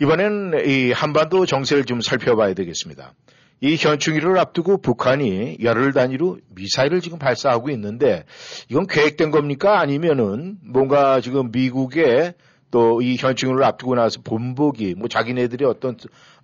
[0.00, 3.12] 이번엔 이 한반도 정세를 좀 살펴봐야 되겠습니다.
[3.60, 8.24] 이 현충일을 앞두고 북한이 열흘 단위로 미사일을 지금 발사하고 있는데
[8.68, 9.80] 이건 계획된 겁니까?
[9.80, 12.34] 아니면은 뭔가 지금 미국의
[12.70, 15.96] 또 이 현충일을 앞두고 나서 본보기 뭐 자기네들이 어떤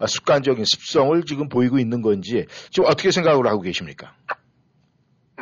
[0.04, 4.12] 습관적인 습성을 지금 보이고 있는 건지 지금 어떻게 생각을 하고 계십니까?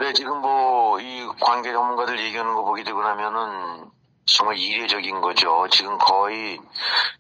[0.01, 3.89] 네, 지금 뭐 이 관계 전문가들 얘기하는 거 보게 되고 나면은
[4.27, 5.67] 정말 이례적인 거죠.
[5.71, 6.59] 지금 거의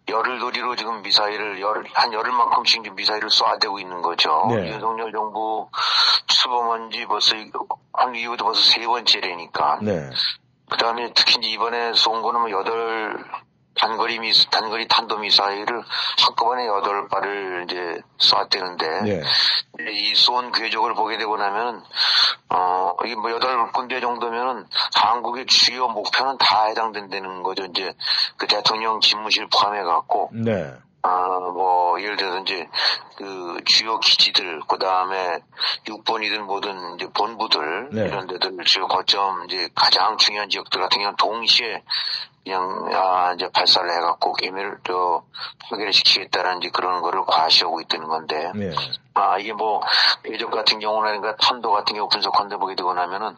[0.08, 4.46] 열흘 놀이로 지금 미사일을 열, 한 열흘만큼씩 지금 미사일을 쏴대고 있는 거죠.
[4.50, 4.68] 네.
[4.72, 5.68] 윤석열 정부
[6.26, 7.50] 출범한 지 벌써 이-
[7.92, 9.78] 한 이후도 벌써 세 번째라니까.
[9.82, 10.10] 네.
[10.70, 13.24] 그 다음에 특히 이제 이번에 쏜 거는 뭐 여덟
[13.80, 15.82] 단거리 미 단거리 탄도 미사일을
[16.18, 19.22] 한꺼번에 여덟 발을 이제 쐈대는데 네.
[19.90, 21.82] 이쏜 궤적을 보게 되고 나면
[22.50, 27.64] 어 이게 뭐 여덟 군데 정도면은 한국의 주요 목표는 다 해당된다는 거죠.
[27.64, 27.94] 이제
[28.36, 30.74] 그 대통령 집무실 포함해 갖고 네.
[31.02, 32.68] 아뭐 예를 들어서 이제
[33.16, 35.38] 그 주요 기지들 그 다음에
[35.88, 38.02] 육본이든 뭐든 이제 본부들 네.
[38.06, 41.82] 이런 데들 주요 거점 이제 가장 중요한 지역들 같은 경우는 동시에
[42.50, 45.22] 그냥 아 이제 발사를 해갖고 개미를 저
[45.62, 48.72] 파괴를 시키겠다라는 이제 그런 거를 과시하고 있다는 건데 네.
[49.14, 49.80] 아 이게 뭐
[50.24, 53.36] 궤적 같은 경우나 그러니까 탄도 같은 경우 분석한데 보게 되고 나면은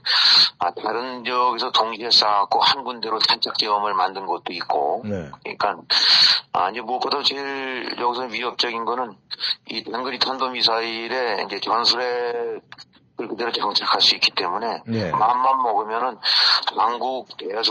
[0.59, 5.31] 아 다른 지역에서 동시에 쌓았고 한 군데로 탄착지점을 만든 것도 있고 네.
[5.42, 5.77] 그러니까
[6.55, 9.14] 아 이제 무엇보다 제일 여기서 위협적인 거는
[9.68, 12.61] 이 단거리 탄도 미사일에 이제 전술에
[13.16, 15.11] 그대로 정착할 수 있기 때문에 네.
[15.11, 16.18] 마음만 먹으면은
[16.77, 17.29] 한국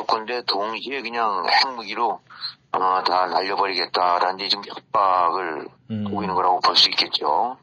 [0.08, 2.20] 군데 동시에 그냥 핵무기로
[2.74, 6.06] 어, 다 날려버리겠다라는 이제 지금 협박을 음.
[6.08, 7.58] 하고 있는 거라고 볼 수 있겠죠.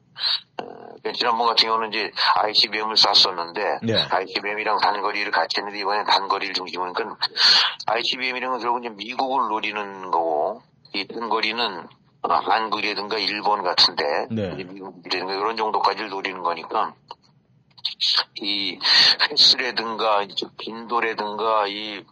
[0.61, 2.11] 어, 지난번 같은 경우는 이제
[2.43, 3.95] ICBM을 쐈었는데 네.
[4.11, 7.19] ICBM이랑 단거리를 같이 했는데 이번에 단거리를 중심으로 그러니까
[7.87, 10.63] ICBM이라는 건 결국 이제 미국을 노리는 거고
[10.93, 11.87] 이 단거리는
[12.23, 14.51] 어, 한국이라든가 일본 같은데 네.
[14.55, 16.93] 미국이라든가 이런 정도까지를 노리는 거니까
[18.41, 18.79] 이
[19.31, 22.05] 횟수라든가 이제 빈도라든가 이,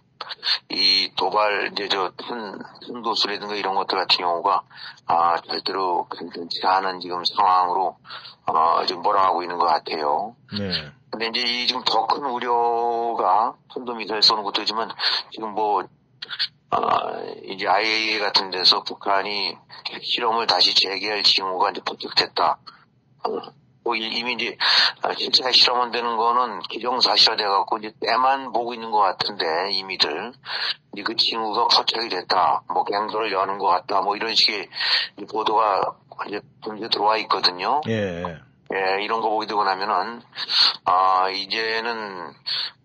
[0.71, 4.63] 이 도발 이제 저탄 탄도수라든가 이런 것들 같은 경우가
[5.07, 7.97] 아 절대로 괜찮지 않은 지금 상황으로
[8.47, 10.37] 어 지금 몰아가고 있는 것 같아요.
[10.59, 10.93] 네.
[11.11, 14.91] 근데 이제 이 지금 더 큰 우려가 탄도미사일 쏘는 것도 있지만
[15.31, 15.83] 지금 뭐
[16.71, 16.79] 아,
[17.45, 19.57] 이제 IAEA 같은 데서 북한이
[19.91, 22.59] 핵 실험을 다시 재개할 징후가 이제 포착됐다.
[23.87, 24.57] 어, 뭐 이- 이미 이제
[25.03, 30.33] 아, 실제 실험은 되는 거는 기정사실화 돼갖고 이제 때만 보고 있는 것 같은데 이미들
[30.93, 34.69] 이제 그 징후가 포착이 됐다, 뭐 갱도를 여는 것 같다, 뭐 이런 식의
[35.31, 35.83] 보도가
[36.27, 36.41] 이제
[36.91, 37.81] 들어와 있거든요.
[37.89, 38.39] 예.
[38.75, 40.21] 예, 이런 거 보게 되고 나면은,
[40.87, 42.33] 아, 이제는,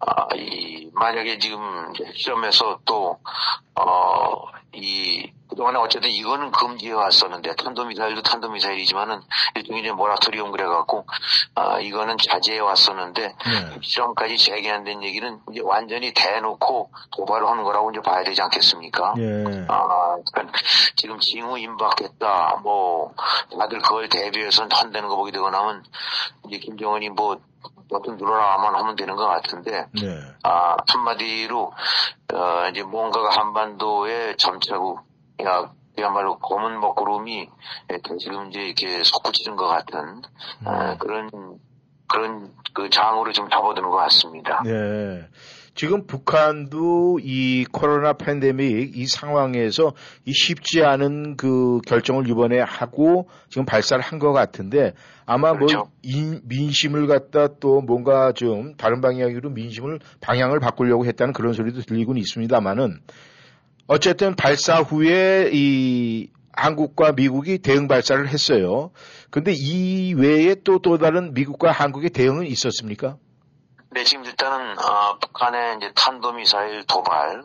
[0.05, 3.19] 아, 이, 만약에 지금 실험에서 또,
[3.75, 9.21] 어, 이, 그동안에 어쨌든 이거는 금지해 왔었는데, 탄도미사일도 탄도미사일이지만은,
[9.55, 11.05] 일종의 이제 모라토리움 그래갖고,
[11.55, 13.79] 아, 이거는 자제해 왔었는데, 네.
[13.81, 19.13] 실험까지 재개한다는 얘기는 이제 완전히 대놓고 도발을 하는 거라고 이제 봐야 되지 않겠습니까?
[19.17, 19.43] 예.
[19.67, 20.57] 아, 그러니까
[20.95, 22.61] 지금 징후 임박했다.
[22.63, 23.13] 뭐
[23.57, 25.83] 다들 그걸 대비해서 한다는 거 보게 되고 나면
[26.47, 27.37] 이제 김정은이 뭐
[27.91, 30.21] 어떤 늘어나만 하면 되는 것 같은데 네.
[30.43, 31.73] 아 한마디로
[32.33, 34.99] 어, 이제 뭔가가 한반도의 점차고
[35.43, 37.49] 야 그야말로 검은 먹구름이
[38.19, 40.21] 지금 이제 이렇게 솟구치는 것 같은
[40.63, 41.29] 아, 그런
[42.07, 44.61] 그런 그 장으로 좀 접어드는 것 같습니다.
[44.63, 45.27] 네.
[45.73, 49.93] 지금 북한도 이 코로나 팬데믹 이 상황에서
[50.25, 54.93] 이 쉽지 않은 그 결정을 이번에 하고 지금 발사를 한 것 같은데
[55.25, 55.89] 아마 뭐 그렇죠.
[56.03, 62.17] 인- 민심을 갖다 또 뭔가 좀 다른 방향으로 민심을 방향을 바꾸려고 했다는 그런 소리도 들리곤
[62.17, 62.99] 있습니다만은
[63.87, 68.91] 어쨌든 발사 후에 이 한국과 미국이 대응 발사를 했어요.
[69.29, 73.17] 근데 이 외에 또 또 다른 미국과 한국의 대응은 있었습니까?
[73.93, 77.43] 네, 지금 일단은 어, 북한의 이제 탄도미사일 도발,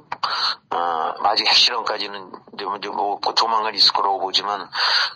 [0.70, 4.70] 어, 아직 핵실험까지는 이제 뭐, 이제 뭐 조만간 있을 거라고 보지만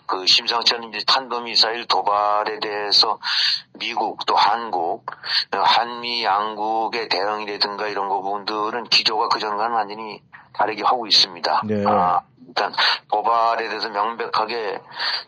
[0.07, 3.21] 그 심상치 않은 이제 탄도미사일 도발에 대해서
[3.75, 5.07] 미국 또 한국,
[5.55, 10.21] 어, 한미 양국의 대응이라든가 이런 거 부분들은 기조가 그 전과는 완전히
[10.53, 11.63] 다르게 하고 있습니다.
[11.65, 11.85] 네.
[11.87, 12.73] 아, 일단
[13.09, 14.81] 도발에 대해서 명백하게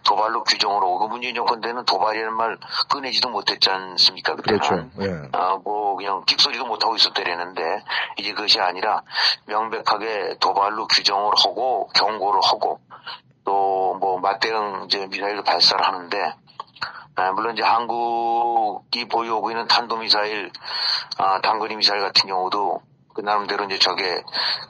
[0.03, 0.43] 도발로
[0.83, 2.59] 하고 그 문재인 정권 때는 도발이라는 말
[2.89, 4.35] 꺼내지도 못했지 않습니까?
[4.35, 4.59] 그때는.
[4.59, 4.89] 그렇죠.
[5.01, 5.29] 예.
[5.33, 7.85] 아, 뭐, 그냥 끽소리도 못하고 있었대라는데,
[8.19, 9.03] 이제 그것이 아니라
[9.47, 12.81] 명백하게 도발로 규정을 하고, 경고를 하고,
[13.45, 16.35] 또, 뭐, 맞대응 이제 미사일을 발사를 하는데,
[17.15, 20.51] 아, 물론 이제 한국이 보유하고 있는 탄도미사일,
[21.19, 22.81] 아, 단거리 미사일 같은 경우도
[23.15, 24.23] 그 나름대로 이제 저게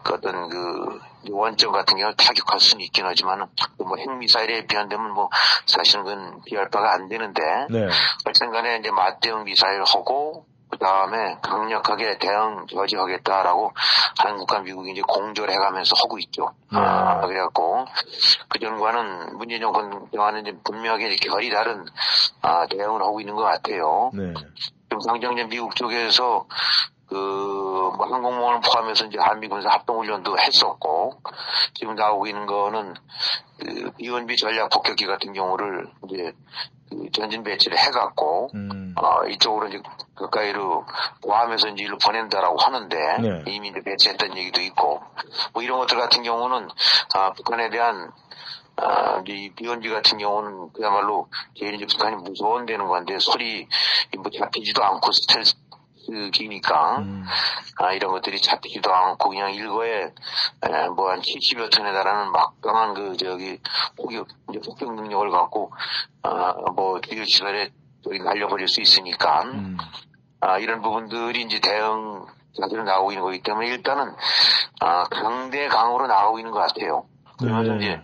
[0.02, 1.00] 그 어떤 그
[1.30, 3.46] 원점 같은 경우 타격할 수는 있긴 하지만
[3.78, 5.28] 뭐 핵미사일에 비한되면 뭐
[5.66, 7.88] 사실은 그건 비할 바가 안 되는데 네.
[8.26, 13.72] 어쨌든 간에 이제 맞대응 미사일 하고 그 다음에 강력하게 대응 저지하겠다라고
[14.16, 16.48] 한국과 미국이 이제 공조를 해가면서 하고 있죠.
[16.72, 16.78] 네.
[16.78, 17.84] 아, 그래갖고
[18.48, 21.84] 그 전과는 문재인 정권 동안은 이제 분명하게 결이 다른
[22.40, 24.10] 아, 대응을 하고 있는 것 같아요.
[24.14, 24.32] 네.
[24.88, 26.46] 지금 당장 이제 미국 쪽에서
[27.12, 31.20] 그뭐 항공모함을 포함해서 이제 한미 군사 합동 훈련도 했었고
[31.74, 32.94] 지금 나오고 있는 거는
[33.60, 36.32] 그 비원비 전략 폭격기 같은 경우를 이제
[36.88, 38.94] 그 전진 배치를 해갖고 음.
[38.96, 39.80] 어, 이쪽으로 이제
[40.14, 40.84] 가까이로
[41.22, 43.44] 포함해서 이제 일로 보낸다라고 하는데 네.
[43.46, 45.02] 이미 이제 배치했다는 얘기도 있고
[45.52, 46.68] 뭐 이런 것들 같은 경우는
[47.14, 48.10] 아, 북한에 대한
[48.76, 53.68] 아, 이 비원지 같은 경우는 그야말로 제일 이제 북한이 무서운되는 건데 소리
[54.16, 55.56] 뭐 잡히지도 않고 스텔스
[56.30, 57.24] 기니까 음.
[57.78, 60.12] 아, 이런 것들이 잡히지도 않고 그냥 일거에
[60.96, 63.58] 뭐 한 70여 톤에 달하는 막강한 그 저기
[63.96, 65.72] 폭격 이제 폭격 능력을 갖고
[66.22, 67.70] 아뭐 뒤의 시간에
[68.02, 69.76] 저기 날려버릴 수 있으니까 음.
[70.40, 72.24] 아 이런 부분들이 이제 대응
[72.58, 74.14] 자세로 나오고 있는 거기 때문에 일단은
[74.80, 77.06] 아 강대 강으로 나오고 있는 것 같아요.
[77.38, 77.78] 그러면서 네.
[77.78, 78.00] 이제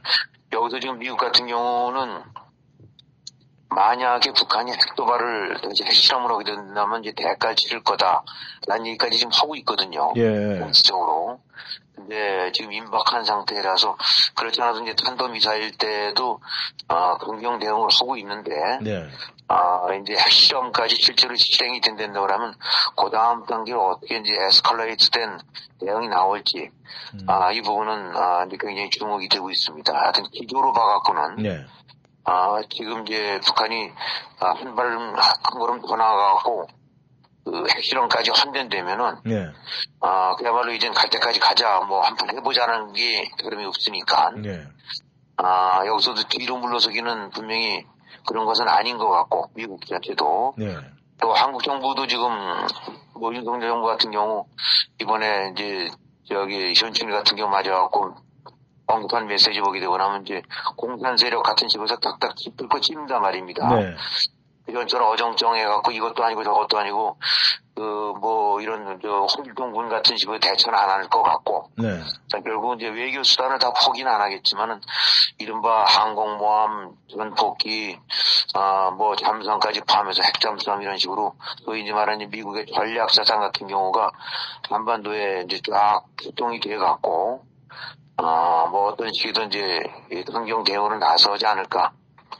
[0.52, 2.22] 여기서 지금 미국 같은 경우는
[3.70, 10.12] 만약에 북한이 핵도발을 이제 핵실험을 하게 된다면 이제 대가를 치를 거다라는 얘기까지 지금 하고 있거든요.
[10.16, 10.58] 예.
[10.58, 11.40] 정치적으로.
[11.94, 13.96] 근데 지금 임박한 상태라서
[14.36, 16.40] 그렇지 않아도 이제 탄도미사일 때도
[16.86, 19.08] 아, 강경 대응을 하고 있는데 네.
[19.48, 22.54] 아, 이제 핵실험까지 실제로 실행이 된다고 하면
[22.96, 25.38] 그 다음 단계로 어떻게 이제 에스컬레이트 된
[25.80, 26.70] 대응이 나올지
[27.14, 27.26] 음.
[27.26, 29.92] 아, 이 부분은 아, 이제 굉장히 주목이 되고 있습니다.
[29.92, 31.66] 하여튼 기조로 봐갖고는 네.
[32.30, 33.90] 아, 지금 이제 북한이
[34.40, 36.66] 아, 한 발음, 한 걸음 더 나아가고,
[37.46, 39.46] 그 핵실험까지 환전되면은, 네.
[40.02, 44.62] 아, 그야말로 이젠 갈 때까지 가자, 뭐, 한번 해보자는 게 그름이 없으니까, 네.
[45.38, 47.86] 아, 여기서도 뒤로 물러서기는 분명히
[48.26, 50.54] 그런 것은 아닌 것 같고, 미국 자체도.
[50.58, 50.76] 네.
[51.22, 52.28] 또 한국 정부도 지금,
[53.18, 54.44] 뭐, 윤석열 정부 같은 경우,
[55.00, 55.88] 이번에 이제,
[56.28, 58.16] 저기, 현충일 같은 경우 맞아갖고,
[58.88, 60.42] 언급한 메시지 보게 되고 나면 이제
[60.76, 63.68] 공산 세력 같은 식으로 딱딱 짚고 찝는단 말입니다.
[63.74, 63.94] 네.
[64.66, 67.16] 이런 저런 어정쩡해갖고 이것도 아니고 저것도 아니고
[67.74, 72.00] 그 뭐 이런 저 홍길동군 같은 식으로 대처는 안 할 것 같고 네.
[72.28, 74.80] 자, 결국 이제 외교 수단을 다 포기는 안 하겠지만은
[75.38, 77.98] 이른바 항공모함, 전폭기,
[78.54, 81.34] 아, 뭐 잠수함까지 포함해서 핵잠수함 이런 식으로
[81.64, 84.10] 소위 이제 말하는 미국의 전략 자산 같은 경우가
[84.68, 87.44] 한반도에 이제 쫙 출동이 돼 갖고
[88.18, 91.92] 아, 뭐 어떤 식이든 이제 이 환경 대응을 나서지 않을까.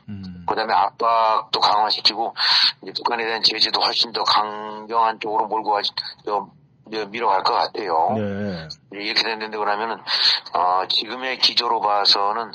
[0.09, 0.45] 음.
[0.47, 2.35] 그다음에 압박도 강화시키고
[2.83, 5.91] 이제 북한에 대한 제재도 훨씬 더 강경한 쪽으로 몰고 가지
[6.25, 6.49] 저,
[6.91, 8.13] 저 밀어갈 것 같아요.
[8.15, 8.67] 네.
[8.95, 9.97] 예, 이렇게 됐는데 그러면은
[10.53, 12.51] 어, 지금의 기조로 봐서는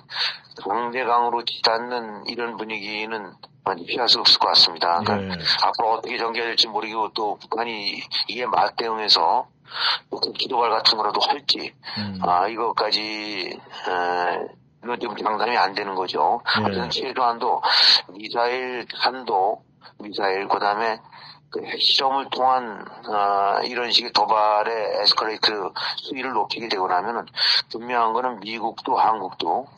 [0.62, 3.33] 강대강으로 치닫는 이런 분위기는
[3.64, 5.01] 많이 피할 수 없을 것 같습니다.
[5.01, 5.43] 그러니까 네.
[5.62, 9.47] 앞으로 어떻게 전개될지 모르고 또 북한이 이에 맞대응해서
[10.11, 12.19] 뭐 기도발 같은 거라도 할지 음.
[12.23, 13.59] 아 이것까지
[13.89, 14.49] 에,
[14.83, 16.41] 이건 지금 장담이 안 되는 거죠.
[16.59, 16.62] 네.
[16.62, 17.62] 하여튼 최소한도
[18.11, 19.62] 미사일 한도
[19.99, 20.99] 미사일 그다음에
[21.51, 27.27] 그 핵실험을 통한 어, 이런 식의 도발의 에스컬레이트 수위를 높이게 되고 나면은
[27.71, 29.69] 분명한 거는 미국도 한국도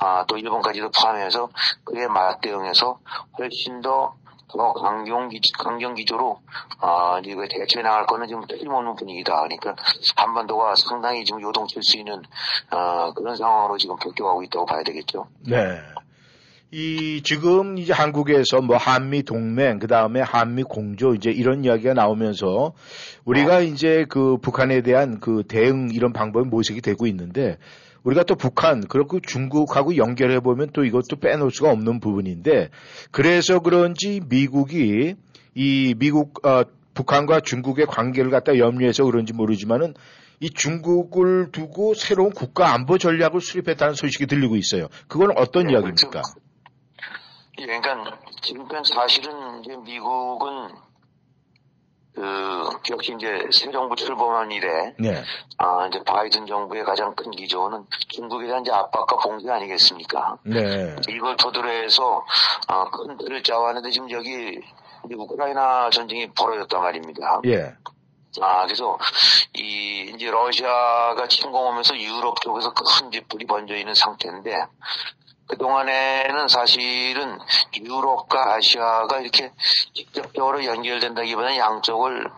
[0.00, 1.48] 아, 또 일본까지도 포함해서
[1.84, 2.98] 그에 맞대응해서
[3.38, 4.14] 훨씬 더,
[4.56, 6.40] 더 강경 기, 강경 기조로,
[6.80, 9.42] 아, 그 대처해 나갈 거는 지금 틀림없는 분위기다.
[9.42, 9.74] 그러니까
[10.16, 12.22] 한반도가 상당히 지금 요동칠 수 있는,
[12.70, 15.26] 어, 그런 상황으로 지금 바뀌어가고 있다고 봐야 되겠죠.
[15.46, 15.80] 네.
[16.72, 22.72] 이 지금 이제 한국에서 뭐 한미 동맹 그 다음에 한미 공조 이제 이런 이야기가 나오면서
[23.24, 27.56] 우리가 이제 그 북한에 대한 그 대응 이런 방법이 모색이 되고 있는데
[28.06, 32.70] 우리가 또 북한 그리고 중국하고 연결해 보면 또 이것도 빼놓을 수가 없는 부분인데
[33.10, 35.16] 그래서 그런지 미국이
[35.54, 36.62] 이 미국 어,
[36.94, 39.94] 북한과 중국의 관계를 갖다 염려해서 그런지 모르지만은
[40.38, 44.86] 이 중국을 두고 새로운 국가 안보 전략을 수립했다는 소식이 들리고 있어요.
[45.08, 46.22] 그건 어떤 네, 이야기입니까?
[47.58, 50.68] 예, 그러니까 지금까지 사실은 이제 미국은
[52.16, 55.22] 그 역시 이제 새 정부 출범한 이래 네.
[55.58, 60.38] 아 이제 바이든 정부의 가장 큰 기조는 중국에 대한 이제 압박과 봉쇄 아니겠습니까?
[60.44, 60.96] 네.
[61.10, 62.24] 이걸 토대로 해서
[62.68, 64.58] 아, 큰 틀을 짜왔는데 지금 여기
[65.04, 67.42] 이제 우크라이나 전쟁이 벌어졌단 말입니다.
[67.44, 67.74] 예.
[68.40, 68.98] 아, 그래서
[69.54, 74.56] 이 이제 러시아가 침공하면서 유럽 쪽에서 큰 이제 불이 번져 있는 상태인데
[75.48, 77.38] 그동안에는 사실은
[77.76, 79.52] 유럽과 아시아가 이렇게
[79.94, 82.30] 직접적으로 연결된다기보다는 양쪽을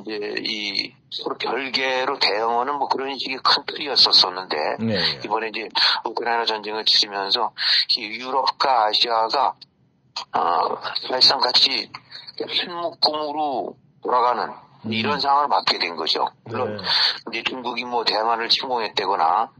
[0.00, 5.20] 이제 이 서로 별개로 대응하는 뭐 그런 식의 큰 틀이었었었는데 네.
[5.24, 5.68] 이번에 이제
[6.04, 7.52] 우크라이나 전쟁을 치르면서
[7.96, 9.54] 이 유럽과 아시아가
[10.32, 11.90] 어, 사실상 같이
[12.40, 16.28] 한 묶음으로 돌아가는 이런 상황을 맞게 된 거죠.
[16.44, 16.82] 물론 네.
[17.32, 19.50] 이제 중국이 뭐 대만을 침공했다거나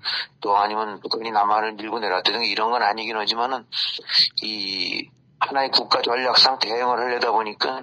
[0.40, 3.66] 또 아니면 북한이 남한을 밀고 내렸다든가 이런 건 아니긴 하지만은
[4.42, 5.08] 이
[5.38, 7.82] 하나의 국가 전략상 대응을 하려다 보니까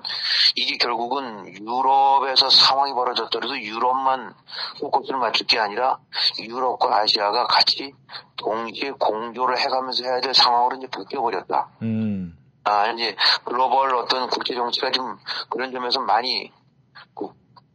[0.56, 4.34] 이게 결국은 유럽에서 상황이 벌어졌더라도 유럽만
[4.80, 6.00] 포커스를 맞출 게 아니라
[6.39, 7.94] 유럽과 아시아가 같이
[8.38, 11.70] 동시에 공조를 해가면서 해야 될 상황으로 이제 바뀌어버렸다.
[11.84, 12.38] 음.
[12.66, 15.18] 아, 이제 글로벌 어떤 국제 정치가 좀
[15.50, 16.62] 그런 점에서 많이 그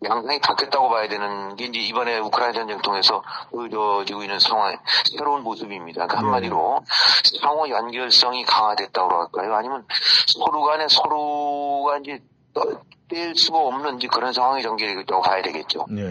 [0.05, 4.78] 양상이 바뀌었다고 봐야 되는 게 이제 이번에 우크라이나 전쟁 통해서 보여지고 있는 상황의
[5.16, 6.07] 새로운 모습입니다.
[6.07, 6.80] 그러니까 한마디로
[7.40, 9.55] 상호 연결성이 강화됐다고 할까요?
[9.57, 9.84] 아니면
[10.26, 12.22] 서로 간에 서로가 이제
[12.55, 15.86] 떠- 뗄 수가 없는 그런 상황이 전개되고 봐야 되겠죠.
[15.88, 16.05] 네.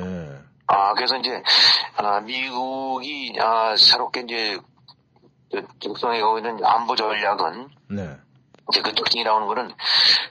[0.65, 1.41] 아, 그래서 이제,
[1.95, 4.59] 아, 미국이, 아, 새롭게 이제,
[5.51, 8.17] 저- 적성해 가고 있는 안보 전략은, 네.
[8.69, 9.73] 이제 그 특징이 나오는 거는,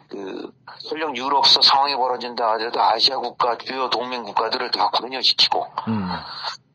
[0.08, 6.08] 그, 설령 유럽서 상황이 벌어진다 하더라도 아시아 국가, 주요 동맹 국가들을 다 관여시키고, 음.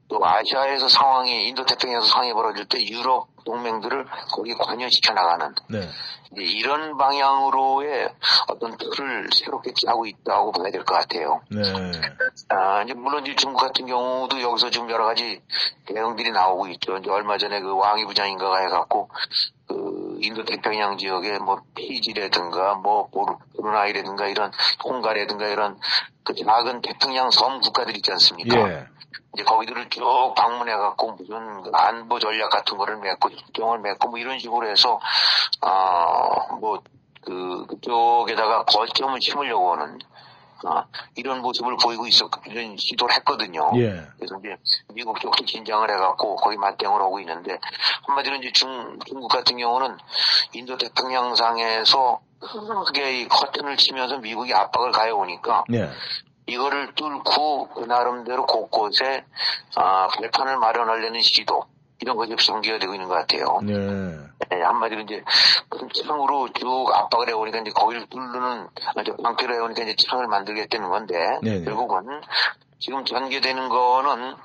[0.08, 5.90] 또 아시아에서 상황이, 인도 태평양에서 상황이 벌어질 때 유럽 동맹들을 거기 관여시켜 나가는, 네.
[6.34, 8.10] 이런 방향으로의
[8.48, 11.42] 어떤 틀을 새롭게 짜고 있다고 봐야 될 것 같아요.
[11.50, 11.62] 네.
[12.50, 15.42] 아, 이제 물론 이제 중국 같은 경우도 여기서 지금 여러 가지
[15.88, 16.98] 대응들이 나오고 있죠.
[16.98, 19.10] 이제 얼마 전에 그 왕이 부장인가가 해갖고
[19.68, 25.78] 그 인도 태평양 지역에 뭐 피지라든가 뭐 보르- 브루나이라든가 이런 통가라든가 이런
[26.24, 28.58] 그 작은 태평양 섬 국가들 있지 않습니까?
[28.70, 28.86] 예.
[29.34, 34.20] 이제 거기들을 쭉 방문해 갖고 무슨 그 안보 전략 같은 거를 맺고 협정을 맺고 뭐
[34.20, 35.00] 이런 식으로 해서
[35.62, 36.82] 아뭐
[37.24, 40.00] 그 그쪽에다가 거점을 심으려고 하는
[40.64, 43.72] 아, 이런 모습을 보이고 있었 이런 시도를 했거든요.
[43.76, 44.04] 예.
[44.18, 44.56] 그래서 이제
[44.94, 47.58] 미국 쪽도 긴장을 해갖고 거기 맞대응을 하고 있는데
[48.06, 49.98] 한마디로 이제 중, 중국 같은 경우는
[50.54, 52.20] 인도 태평양상에서
[52.86, 55.90] 크게 이 커튼을 치면서 미국이 압박을 가해오니까 네.
[56.48, 59.26] 이거를 뚫고 그 나름대로 곳곳에
[59.76, 61.66] 아, 발판을 마련하려는 시도
[62.02, 63.60] 이런 것이 전개가 되고 있는 것 같아요.
[63.64, 63.74] 네.
[64.50, 65.24] 네, 한마디로 이제
[65.70, 68.68] 큰 창으로 쭉 압박을 해오니까 이제 거기를 뚫는
[69.24, 71.66] 방패를 해오니까 이제 창을 만들겠다는 건데 네네.
[71.66, 72.22] 결국은
[72.80, 74.36] 지금 전개되는 거는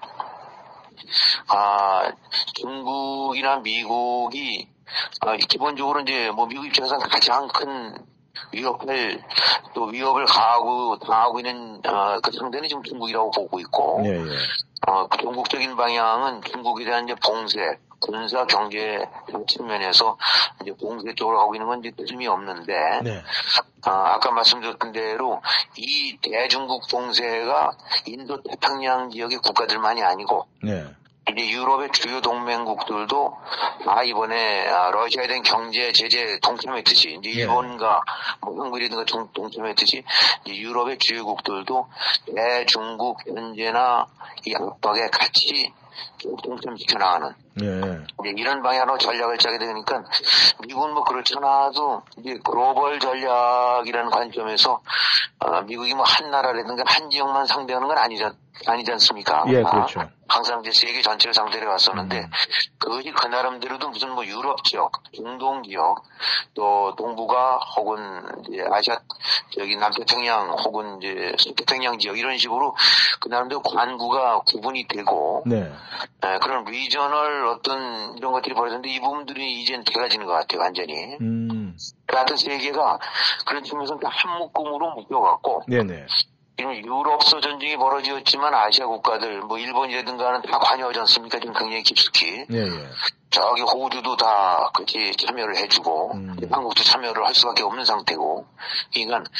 [1.48, 2.12] 아
[2.54, 4.68] 중국이나 미국이
[5.20, 7.96] 아, 기본적으로 이제 뭐 미국 입장에서 가장 큰
[8.52, 9.22] 위협을
[9.74, 14.24] 또 위협을 가하고 당하고 있는 어, 그 상대는 지금 중국이라고 보고 있고 예, 예.
[14.86, 19.04] 어, 그 전국적인 방향은 중국에 대한 이제 봉쇄, 군사 경제
[19.48, 20.16] 측면에서
[20.62, 23.22] 이제 봉쇄 쪽으로 가고 있는 건 이제 뜻이 없는데, 네.
[23.86, 25.40] 아, 아까 말씀드렸던 대로
[25.76, 27.72] 이 대중국 봉쇄가
[28.06, 30.84] 인도 태평양 지역의 국가들만이 아니고 네.
[31.32, 33.36] 이제 유럽의 주요 동맹국들도
[33.86, 37.42] 아 이번에 아, 러시아에 대한 경제 제재 동참했듯이 이제 예.
[37.42, 38.02] 일본과
[38.42, 38.70] 뭐
[39.06, 40.04] 동- 동참했듯이
[40.44, 41.88] 이제 유럽의 주요국들도
[42.34, 44.06] 대중국 현재나
[44.44, 45.72] 이 압박에 같이
[46.44, 47.66] 동참시켜 나가는 예.
[48.20, 50.04] 이제 이런 방향으로 전략을 짜게 되니까
[50.66, 54.80] 미국은 뭐 그렇잖아도 이제 글로벌 전략이라는 관점에서
[55.40, 58.32] 어, 미국이 뭐 한 나라라든가 한 지역만 상대하는 건 아니지, 아
[58.76, 59.44] 니지 않습니까?
[59.48, 60.08] 예, 아, 그렇죠.
[60.28, 62.30] 항상 이제 세계 전체를 상대로 왔었는데 음.
[62.78, 66.02] 그것이 그 나름대로도 무슨 뭐 유럽 지역, 중동 지역,
[66.54, 68.98] 또 동북아 혹은 이제 아시아
[69.50, 72.74] 저기 남태평양 혹은 이제 서태평양 지역 이런 식으로
[73.20, 75.72] 그 나름대로 관구가 구분이 되고 네.
[76.24, 81.76] 에, 그런 리저널 어떤 이런 것들이 벌어졌는데 이 부분들이 이젠 돼가지는 것 같아요 완전히 음.
[82.08, 82.98] 같은 세계가
[83.46, 86.06] 그런 측면에서 다 한 묶음으로 묶여갖고 네네.
[86.56, 92.56] 지금 유럽서 전쟁이 벌어지었지만 아시아 국가들 뭐 일본이라든가는 다 관여하지 않습니까 지금 굉장히 깊숙이 예,
[92.56, 92.88] 예.
[93.28, 96.36] 저기 호주도 다 같이 참여를 해주고 음.
[96.50, 98.46] 한국도 참여를 할 수밖에 없는 상태고
[98.94, 99.30] 그러니까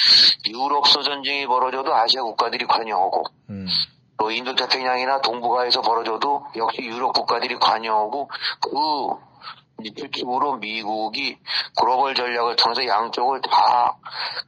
[0.47, 3.67] 유럽서 전쟁이 벌어져도 아시아 국가들이 관여하고 음.
[4.19, 8.29] 또 인도 태평양이나 동북아에서 벌어져도 역시 유럽 국가들이 관여하고
[8.61, 9.26] 그
[9.97, 11.39] 특집으로 미국이
[11.79, 13.97] 글로벌 전략을 통해서 양쪽을 다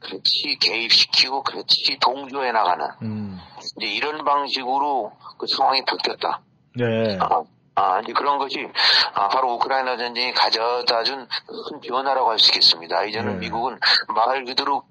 [0.00, 3.38] 같이 개입시키고 같이 동조해 나가는 음.
[3.76, 6.40] 이제 이런 방식으로 그 상황이 바뀌었다.
[6.76, 7.18] 네.
[7.20, 7.42] 아,
[7.74, 8.66] 아, 이제 그런 것이
[9.14, 11.28] 아, 바로 우크라이나 전쟁이 가져다 준
[11.70, 13.04] 큰 변화라고 할 수 있겠습니다.
[13.04, 13.38] 이제는 네.
[13.40, 13.78] 미국은
[14.14, 14.82] 말 그대로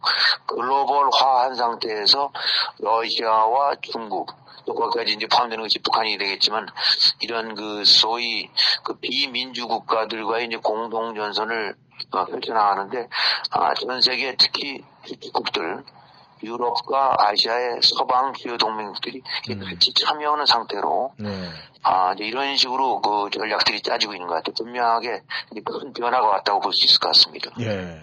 [0.47, 2.31] 글로벌화한 상태에서
[2.79, 6.67] 러시아와 중국 또 거기까지 이제 포함되는 것이 북한이 되겠지만
[7.19, 8.49] 이런 그 소위
[8.83, 11.75] 그 비민주 국가들과의 이제 공동 전선을
[12.11, 13.07] 어, 펼쳐나가는데
[13.51, 15.83] 아, 전 세계 특히 주축국들
[16.43, 19.59] 유럽과 아시아의 서방 주요 동맹국들이 음.
[19.59, 21.49] 같이 참여하는 상태로 네.
[21.81, 24.53] 아, 이제 이런 식으로 그 전략들이 짜지고 있는 것 같아요.
[24.53, 25.21] 분명하게
[25.65, 27.49] 큰 변화가 왔다고 볼 수 있을 것 같습니다.
[27.61, 27.99] 예.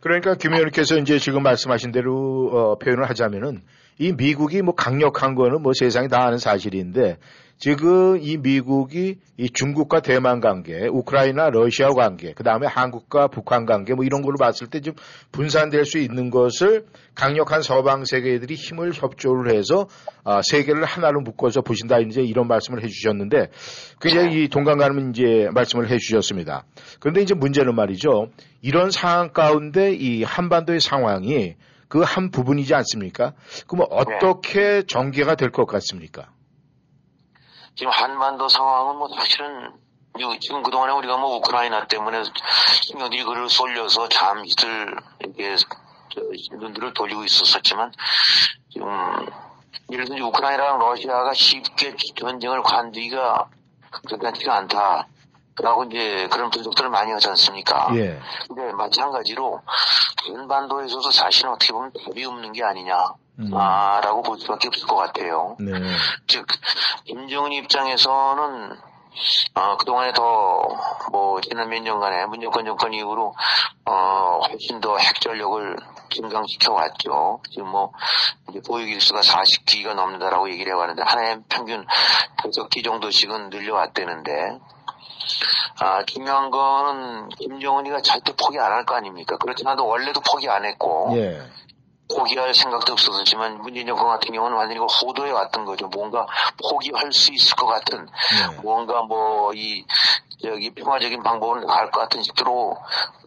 [0.00, 3.62] 그러니까 김 의원님께서 이제 지금 말씀하신 대로 어, 표현을 하자면은
[4.00, 7.18] 이 미국이 뭐 강력한 거는 뭐 세상이 다 아는 사실인데
[7.58, 13.92] 지금 이 미국이 이 중국과 대만 관계, 우크라이나 러시아 관계, 그 다음에 한국과 북한 관계
[13.92, 14.94] 뭐 이런 걸로 봤을 때 좀
[15.32, 19.86] 분산될 수 있는 것을 강력한 서방 세계들이 힘을 협조를 해서
[20.24, 23.50] 아, 세계를 하나로 묶어서 보신다 이제 이런 말씀을 해주셨는데
[24.00, 26.64] 굉장히 이 동감 가는 이제 말씀을 해주셨습니다.
[26.98, 28.28] 그런데 이제 문제는 말이죠.
[28.62, 31.56] 이런 상황 가운데 이 한반도의 상황이
[31.90, 33.34] 그 한 부분이지 않습니까?
[33.66, 36.30] 그러면 어떻게 전개가 될 것 같습니까?
[37.74, 39.72] 지금 한반도 상황은 뭐 사실은
[40.20, 42.22] 요- 지금 그동안에 우리가 뭐 우크라이나 때문에
[42.82, 47.92] 신경들이 그를 쏠려서 잠시들 이렇게 저 눈들을 돌리고 있었었지만
[48.70, 48.88] 지금
[49.90, 53.48] 예를 들어 우크라이나랑 러시아가 쉽게 전쟁을 관두기가
[54.08, 55.06] 그렇지가 않다.
[55.62, 57.88] 라고 이제 그런 분석들을 많이 하지 않습니까?
[57.94, 58.18] 예.
[58.48, 59.60] 근데 마찬가지로
[60.26, 63.14] 한반도에서도 사실은 어떻게 보면 답이 없는 게 아니냐.
[63.40, 63.50] 음.
[63.54, 65.56] 아, 라고 볼 수밖에 없을 것 같아요.
[65.58, 65.72] 네.
[66.26, 66.46] 즉,
[67.06, 68.76] 김정은 입장에서는,
[69.54, 70.68] 어, 그동안에 더,
[71.10, 73.34] 뭐, 지난 몇 년간에 문정권 정권 이후로,
[73.86, 75.76] 어, 훨씬 더 핵전력을
[76.10, 77.40] 증강시켜 왔죠.
[77.50, 77.92] 지금 뭐,
[78.50, 81.86] 이제 보유기수가 40기가 넘는다라고 얘기를 해왔는데, 하나에 평균
[82.42, 84.58] 5기 정도씩은 늘려왔다는데,
[85.80, 89.36] 아, 중요한 거는 김정은이가 절대 포기 안 할 거 아닙니까?
[89.36, 91.40] 그렇지 않아도 원래도 포기 안 했고, 예.
[92.12, 95.86] 포기할 생각도 없었지만 문재인 정권 같은 경우는 완전히 그 호도에 왔던 거죠.
[95.88, 96.26] 뭔가
[96.68, 98.56] 포기할 수 있을 것 같은 네.
[98.62, 99.84] 뭔가 뭐이
[100.42, 102.76] 저기 평화적인 방법은 나을 것 같은 식으로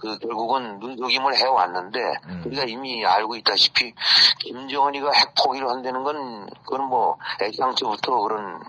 [0.02, 2.44] 그 결국은 눈속임을 해왔는데 음.
[2.48, 3.94] 우리가 이미 알고 있다시피
[4.39, 8.62] 김정은이가 핵 포기를 한다는 건 그건 뭐 애시당초부터 그런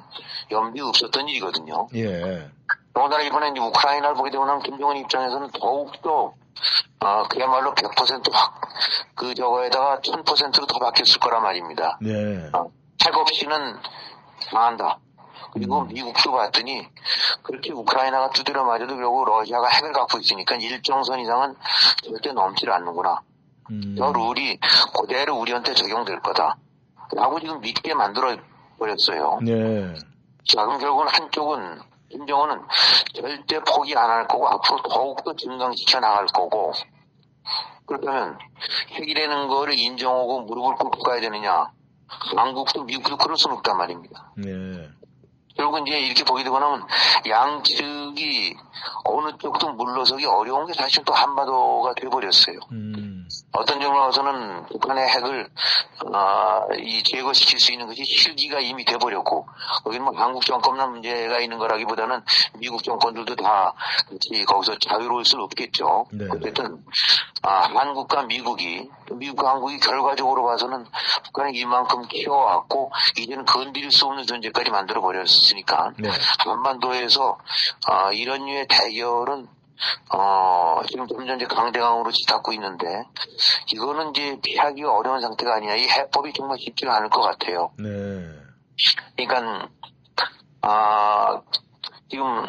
[0.52, 1.88] 연비 없었던 일이거든요.
[1.94, 2.48] 예.
[2.94, 6.34] 더군다나 이번에 이제 우크라이나를 보게 되고 나면 김정은 입장에서는 더욱더
[7.00, 8.60] 아, 그야말로 100%확
[9.14, 11.98] 그 저거에다가 1000%로 더 바뀌었을 거란 말입니다.
[12.00, 12.50] 네.
[13.04, 13.76] 핵 없이는
[14.52, 14.98] 망한다.
[15.52, 15.88] 그리고 음.
[15.88, 16.88] 미국도 봤더니
[17.42, 21.54] 그렇게 우크라이나가 두드려 맞아도 결국 러시아가 핵을 갖고 있으니까 일정선 이상은
[22.02, 23.20] 절대 넘지를 않는구나.
[23.70, 23.94] 음.
[23.96, 24.58] 저 룰이
[24.98, 26.56] 그대로 우리한테 적용될 거다.
[27.12, 28.36] 라고 지금 믿게 만들어
[28.78, 29.38] 버렸어요.
[29.42, 29.94] 네.
[30.46, 31.80] 자, 그럼 결국은 한쪽은
[32.10, 32.60] 김정은은
[33.14, 36.72] 절대 포기 안 할 거고 앞으로 더욱더 증강시켜 나갈 거고
[37.86, 38.38] 그렇다면
[38.90, 41.70] 핵이라는 거를 인정하고 무릎을 꿇고 가야 되느냐
[42.36, 44.32] 한국도 미국도 그럴 수는 없단 말입니다.
[44.36, 44.88] 네.
[45.56, 46.86] 결국 이제 이렇게 보게 되고 나면
[47.28, 48.56] 양측이
[49.04, 52.58] 어느 쪽도 물러서기 어려운 게 사실 또 한반도가 돼버렸어요.
[52.72, 53.13] 음.
[53.52, 55.48] 어떤 점으로서는 북한의 핵을
[56.12, 59.46] 아, 이 제거시킬 수 있는 것이 실기가 이미 돼버렸고
[59.84, 62.22] 거기는 뭐 한국 정권만 문제가 있는 거라기보다는
[62.58, 63.74] 미국 정권들도 다
[64.08, 66.06] 같이 거기서 자유로울 수는 없겠죠.
[66.12, 66.26] 네.
[66.30, 66.84] 어쨌든
[67.42, 70.86] 아, 한국과 미국이 또 미국과 한국이 결과적으로 봐서는
[71.24, 76.10] 북한을 이만큼 키워왔고 이제는 건드릴 수 없는 존재까지 만들어 버렸으니까 네.
[76.44, 77.38] 한반도에서
[77.86, 79.48] 아, 이런 류의 대결은
[80.12, 82.86] 어, 지금 점점 이제 강대강으로 치닫고 있는데,
[83.72, 85.74] 이거는 이제 피하기가 어려운 상태가 아니야.
[85.74, 87.72] 이 해법이 정말 쉽지가 않을 것 같아요.
[87.78, 87.90] 네.
[89.16, 89.68] 그러니까,
[90.62, 91.40] 아,
[92.08, 92.46] 지금,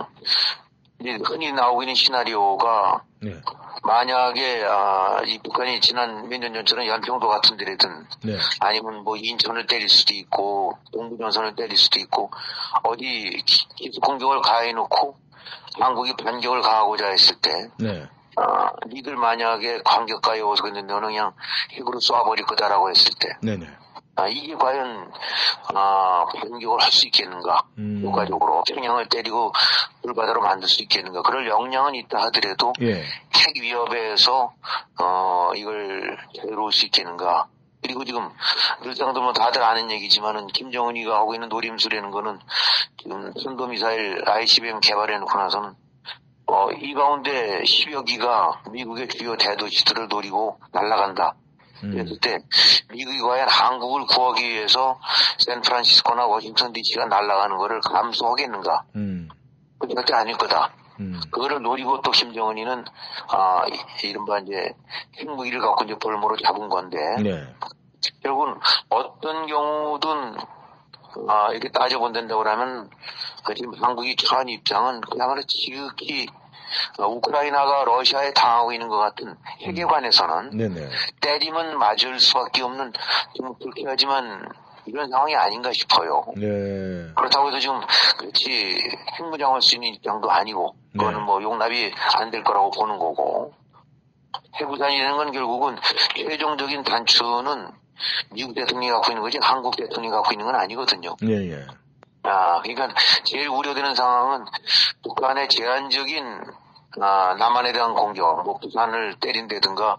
[1.01, 3.41] 이제 흔히 나오고 있는 시나리오가, 네.
[3.83, 8.37] 만약에, 아, 이 북한이 지난 몇 년 전처럼 연평도 같은 데라든, 네.
[8.59, 12.31] 아니면 뭐 인천을 때릴 수도 있고, 동부전선을 때릴 수도 있고,
[12.83, 13.03] 어디
[13.45, 15.17] 기- 기습 공격을 가해놓고,
[15.79, 18.07] 한국이 반격을 가하고자 했을 때, 네.
[18.37, 21.31] 아, 니들 만약에 관격 가해오서 근데 너는 그냥
[21.71, 23.67] 핵으로 쏴버릴 거다라고 했을 때, 네네.
[24.17, 25.11] 아, 이게 과연,
[25.73, 27.63] 아, 반격을 할 수 있겠는가?
[27.77, 28.01] 음.
[28.05, 29.51] 효과적으로 평양을 때리고
[30.01, 31.21] 불바다로 만들 수 있겠는가?
[31.21, 33.01] 그럴 역량은 있다 하더라도 예.
[33.03, 34.53] 핵 위협에서
[35.01, 37.47] 어 이걸 자유로울 수 있겠는가?
[37.85, 38.31] 그리고 지금
[38.81, 42.39] 늘상도 뭐 다들 아는 얘기지만은 김정은이가 하고 있는 노림수라는 거는
[42.97, 45.73] 지금 선도미사일 ICBM 개발해 놓고 나서는
[46.47, 51.35] 어, 이 가운데 10여 기가 미국의 주요 대도시들을 노리고 날아간다.
[51.83, 51.91] 음.
[51.91, 52.39] 그랬을 때
[52.91, 54.99] 미국이 과연 한국을 구하기 위해서
[55.39, 58.83] 샌프란시스코나 워싱턴 DC가 날아가는 거를 감수하겠는가?
[58.95, 59.29] 음.
[59.77, 60.71] 그 절대 아닐 거다.
[60.99, 61.19] 음.
[61.31, 62.85] 그거를 노리고 또 김정은이는
[63.29, 64.73] 아 이- 이른바 이제
[65.17, 67.55] 핵무기를 갖고 이제 볼모로 잡은 건데 네.
[68.23, 68.55] 결국은
[68.89, 70.37] 어떤 경우든
[71.27, 72.89] 아 이렇게 따져본다고 하면
[73.45, 76.27] 그 지금 한국이 처한 입장은 그야말로 지극히
[76.99, 80.89] 어, 우크라이나가 러시아에 당하고 있는 것 같은 핵에 관해서는 네네.
[81.21, 82.91] 때리면 맞을 수밖에 없는
[83.35, 84.49] 좀 불쾌하지만
[84.85, 86.23] 이런 상황이 아닌가 싶어요.
[86.35, 87.11] 네.
[87.15, 87.81] 그렇다고 해서 지금
[88.17, 88.79] 그렇지
[89.19, 91.25] 핵무장할 수 있는 입장도 아니고 그거는 네.
[91.25, 93.53] 뭐 용납이 안 될 거라고 보는 거고
[94.59, 95.77] 해부산이라는 건 결국은
[96.15, 97.71] 최종적인 단추는
[98.31, 101.15] 미국 대통령이 갖고 있는 거지 한국 대통령이 갖고 있는 건 아니거든요.
[101.23, 101.65] 예, 예.
[102.23, 102.89] 아, 그러니까
[103.23, 104.45] 제일 우려되는 상황은
[105.03, 106.41] 북한의 제한적인
[107.01, 109.97] 아, 남한에 대한 공격, 뭐 부산을 때린다든가,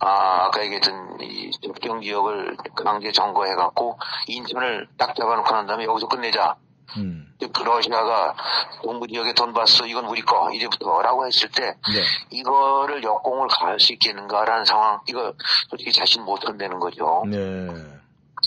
[0.00, 6.56] 아, 아까 얘기했던 이 접경 지역을 강제 점거해갖고 인천을 딱 잡아놓고 난 다음에 여기서 끝내자.
[6.96, 7.34] 음.
[7.52, 8.34] 그 러시아가
[8.82, 12.02] 동부 지역에 돈바스 이건 우리 거 이제부터라고 했을 때 네.
[12.30, 15.32] 이거를 역공을 가할 수 있겠는가라는 상황 이거
[15.68, 17.24] 솔직히 자신 못 한다는 거죠.
[17.26, 17.68] 네.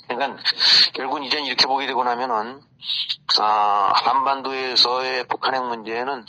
[0.09, 0.41] 그러니까
[0.93, 2.61] 결국은 이제 이렇게 보게 되고 나면은
[3.39, 6.25] 아, 한반도에서의 북한 핵 문제는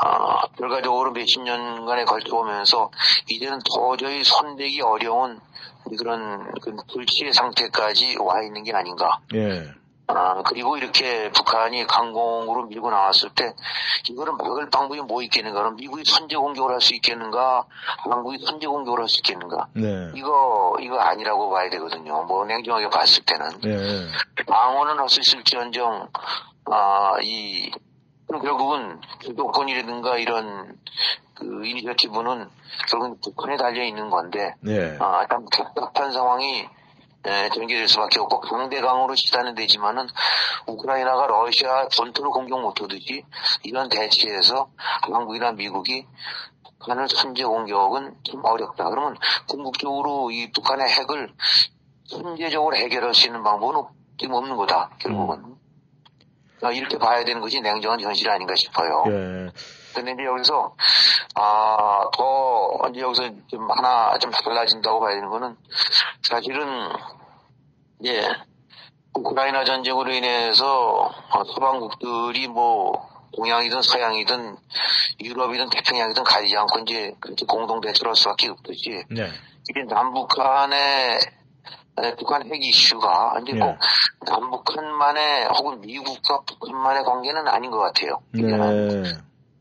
[0.00, 2.90] 아, 결과적으로 몇십 년간에 걸쳐 오면서
[3.28, 5.38] 이제는 도저히 손대기 어려운
[5.98, 9.20] 그런 그 불치의 상태까지 와 있는 게 아닌가.
[9.34, 9.70] 예.
[10.06, 13.54] 아, 그리고 이렇게 북한이 강공으로 밀고 나왔을 때,
[14.10, 15.60] 이거를 막을 방법이 뭐 있겠는가?
[15.60, 17.64] 그럼 미국이 선제 공격을 할 수 있겠는가?
[18.10, 19.68] 한국이 선제 공격을 할 수 있겠는가?
[19.72, 20.10] 네.
[20.14, 22.22] 이거, 이거 아니라고 봐야 되거든요.
[22.24, 23.48] 뭐, 냉정하게 봤을 때는.
[23.64, 24.44] 예.
[24.44, 26.08] 방어는 할 수 있을지언정,
[26.70, 27.70] 아, 이,
[28.28, 30.76] 결국은 주도권이라든가 이런
[31.34, 32.48] 그 이니셔티브는
[32.90, 34.96] 결국은 북한에 달려 있는 건데, 네.
[35.00, 36.66] 아, 참 답답한 상황이
[37.26, 40.06] 에, 전개될 수밖에 없고 강대강으로 시단은 되지만은
[40.66, 43.24] 우크라이나가 러시아 전투를 공격 못하듯이
[43.62, 46.06] 이런 대치에서 한국이나 미국이
[46.78, 48.90] 북한을 선제 공격은 좀 어렵다.
[48.90, 49.16] 그러면
[49.48, 51.32] 궁극적으로 이 북한의 핵을
[52.06, 53.90] 선제적으로 해결할 수 있는 방법은 없,
[54.22, 54.90] 없는 거다.
[54.98, 55.56] 결국은.
[56.62, 59.04] 아, 이렇게 봐야 되는 것이 냉정한 현실이 아닌가 싶어요.
[59.08, 59.50] 예.
[59.94, 60.74] 근데 이제 여기서,
[61.36, 65.56] 아, 더, 이제 여기서 좀 하나 좀 달라진다고 봐야 되는 거는,
[66.22, 66.90] 사실은,
[68.04, 68.28] 예,
[69.14, 74.56] 우크라이나 전쟁으로 인해서 어, 서방국들이 뭐, 동양이든 서양이든
[75.20, 79.28] 유럽이든 태평양이든 가리지 않고 이제 그렇게 공동 대처를 할 수밖에 없듯이 네.
[79.68, 81.18] 이게 남북한의
[81.96, 83.76] 에, 북한 핵 이슈가 이제 꼭 네.
[84.26, 88.20] 남북한만의 혹은 미국과 북한만의 관계는 아닌 것 같아요.
[88.32, 88.52] 네.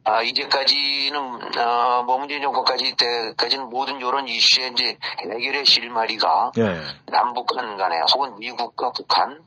[0.05, 6.81] 아, 이제까지는, 어, 뭐 문재인 정권까지 때까지는 모든 이런 이슈의 이제 해결의 실마리가 예.
[7.05, 9.41] 남북한 간에 혹은 미국과 북한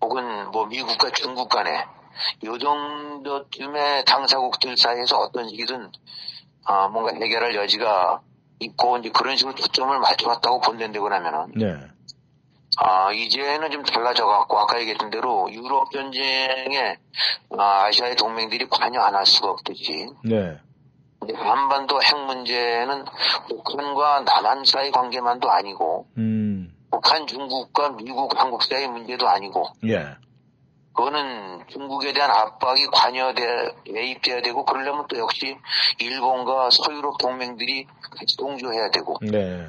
[0.00, 1.84] 혹은 뭐 미국과 중국 간에
[2.44, 5.92] 요 정도쯤의 당사국들 사이에서 어떤 식이든
[6.64, 8.20] 아, 뭔가 해결할 여지가
[8.60, 11.76] 있고 이제 그런 식으로 초점을 맞춰왔다고 본다고 하면은 네.
[12.80, 16.96] 아, 이제는 좀 달라져 갖고 아까 얘기했던 대로 유럽 전쟁에
[17.58, 20.56] 아, 아시아의 동맹들이 관여 안 할 수가 없듯이 네.
[21.34, 23.04] 한반도 핵 문제는
[23.48, 26.72] 북한과 남한 사이 관계만도 아니고 음.
[26.90, 30.16] 북한 중국과 미국 한국 사이 문제도 아니고 예.
[30.94, 33.42] 그거는 중국에 대한 압박이 관여돼
[33.84, 35.56] 개입돼야 되고 그러려면 또 역시
[35.98, 39.66] 일본과 서유럽 동맹들이 같이 동조해야 되고 네.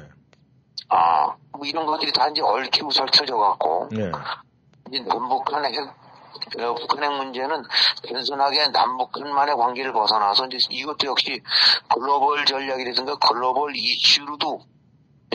[0.90, 4.10] 아, 뭐 이런 것들이 다 이제 얽히고 설켜져 갖고, 네.
[4.88, 7.62] 이제 남북한 핵, 어, 북한 핵 문제는
[8.08, 11.40] 단순하게 남북한만의 관계를 벗어나서 이제 이것도 역시
[11.94, 14.60] 글로벌 전략이라든가 글로벌 이슈로도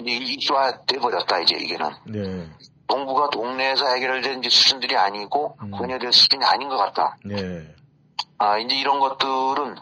[0.01, 1.89] 이제 이슈화 돼 버렸다, 이제 이게는.
[2.07, 2.49] 네.
[2.87, 5.71] 동북아 동네에서 이제 수준들이 아니고, 음.
[5.71, 7.17] 관여될 수준이 아닌 것 같다.
[7.23, 7.73] 네.
[8.37, 9.75] 아, 이제 이런 것들은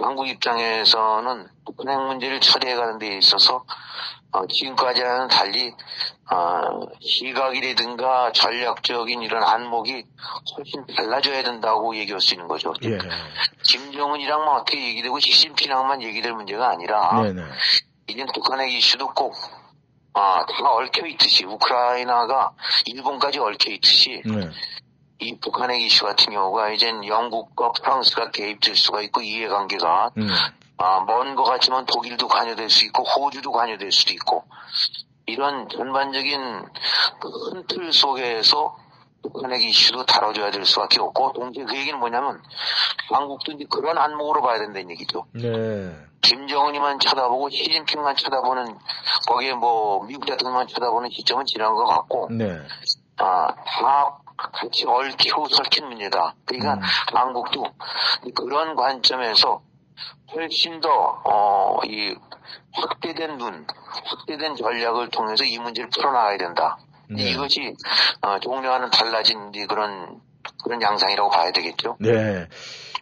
[0.00, 3.64] 한국 입장에서는 북한 핵 문제를 처리해 가는 데 있어서
[4.32, 5.72] 어, 지금까지와는 달리
[6.30, 10.04] 어, 시각이라든가 전략적인 이런 안목이
[10.56, 12.74] 훨씬 달라져야 된다고 얘기할 수 있는 거죠.
[12.84, 12.98] 예.
[13.62, 17.42] 김정은이랑만 어떻게 얘기되고 시진핑이랑만 얘기될 문제가 아니라 네 네.
[18.08, 19.34] 이제 북한 핵 이슈도 꼭
[20.14, 22.52] 아, 다 얽혀 있듯이 우크라이나가
[22.86, 24.50] 일본까지 얽혀 있듯이 네.
[25.18, 30.28] 이 북한의 이슈 같은 경우가 이젠 영국과 프랑스가 개입될 수가 있고 이해관계가 음.
[30.78, 34.44] 아, 먼 것 같지만 독일도 관여될 수 있고 호주도 관여될 수도 있고
[35.24, 36.64] 이런 전반적인
[37.20, 38.76] 그큰틀 속에서
[39.22, 42.40] 북한의 이슈도 다뤄줘야 될 수밖에 없고 동시에 그 얘기는 뭐냐면
[43.10, 45.26] 한국도 이제 그런 안목으로 봐야 된다는 얘기죠.
[45.32, 45.96] 네.
[46.22, 48.78] 김정은이만 쳐다보고 시진핑만 쳐다보는
[49.28, 52.60] 거기에 뭐 미국 대통령만 쳐다보는 시점은 지난 것 같고 네.
[53.18, 55.48] 아, 다 같이 얽히고
[55.88, 56.34] 문제다.
[56.44, 56.80] 그러니까 음.
[57.14, 57.64] 한국도
[58.34, 59.62] 그런 관점에서
[60.34, 60.88] 훨씬 더,
[61.24, 62.14] 어, 이
[62.72, 63.66] 확대된 눈,
[64.04, 66.78] 확대된 전략을 통해서 이 문제를 풀어나가야 된다.
[67.08, 67.30] 네.
[67.30, 67.74] 이것이,
[68.20, 70.20] 어, 종료와는 달라진 그런,
[70.62, 71.96] 그런 양상이라고 봐야 되겠죠.
[72.00, 72.48] 네.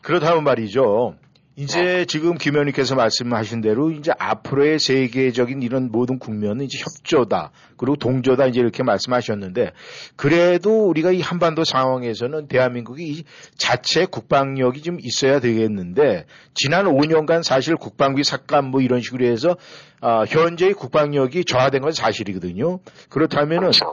[0.03, 1.16] 그렇다면 말이죠.
[1.57, 7.52] 이제 지금 김 의원님께서 말씀하신 대로 이제 앞으로의 세계적인 이런 모든 국면은 이제 협조다.
[7.76, 9.70] 그리고 동조다 이제 이렇게 말씀하셨는데
[10.16, 13.24] 그래도 우리가 이 한반도 상황에서는 대한민국이 이
[13.57, 19.57] 자체 국방력이 좀 있어야 되겠는데 지난 5년간 사실 국방비 삭감 뭐 이런 식으로 해서
[20.00, 22.80] 아, 현재의 국방력이 저하된 건 사실이거든요.
[23.11, 23.92] 그렇다면은 그렇죠.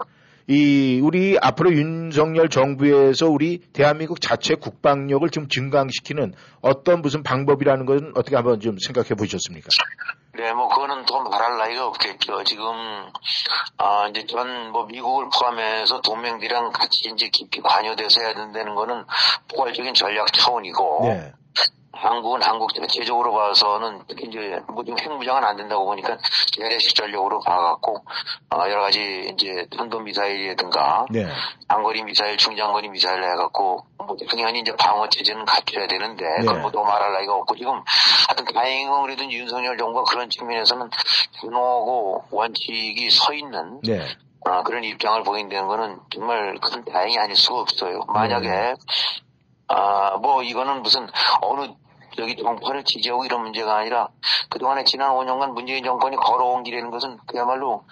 [0.52, 8.12] 이 우리 앞으로 윤석열 정부에서 우리 대한민국 자체 국방력을 좀 증강시키는 어떤 무슨 방법이라는 것은
[8.16, 9.70] 어떻게 한번 좀 생각해 보셨습니까?
[10.34, 12.43] 네, 뭐, 그거는 더 말할 나위가 없겠죠.
[12.43, 12.66] 지금,
[13.78, 19.06] 아, 이제 전, 뭐, 미국을 포함해서 동맹들이랑 같이 이제 깊이 관여돼서 해야 된다는 거는
[19.47, 21.34] 포괄적인 전략 차원이고, 네.
[21.94, 26.18] 한국은 한국 자체적으로 봐서는 특히 이제 뭐 지금 핵무장은 안 된다고 보니까
[26.52, 28.04] 재래식 전력으로 봐갖고
[28.50, 31.28] 어, 여러 가지 이제 탄도 미사일이라든가 네.
[31.68, 36.46] 장거리 미사일, 중장거리 미사일 해갖고 뭐 당연히 이제 방어 체제는 갖춰야 되는데 네.
[36.46, 37.82] 그건 뭐더 말할 나위가 없고 지금
[38.28, 40.89] 하여튼 다행히 그래도 윤석열 정부가 그런 측면에서는
[41.42, 44.08] 단호하고 원칙이 서 있는 네.
[44.44, 48.02] 아, 그런 입장을 보인다는 거는 정말 큰 다행이 아닐 수가 없어요.
[48.08, 48.74] 만약에, 네.
[49.68, 51.08] 아, 뭐, 이거는 무슨,
[51.42, 51.68] 어느,
[52.16, 54.09] 저기 정권을 지지하고 이런 문제가 아니라,
[54.49, 57.84] 그동안에 지난 5년간 문재인 정권이 걸어온 길이라는 것은 그야말로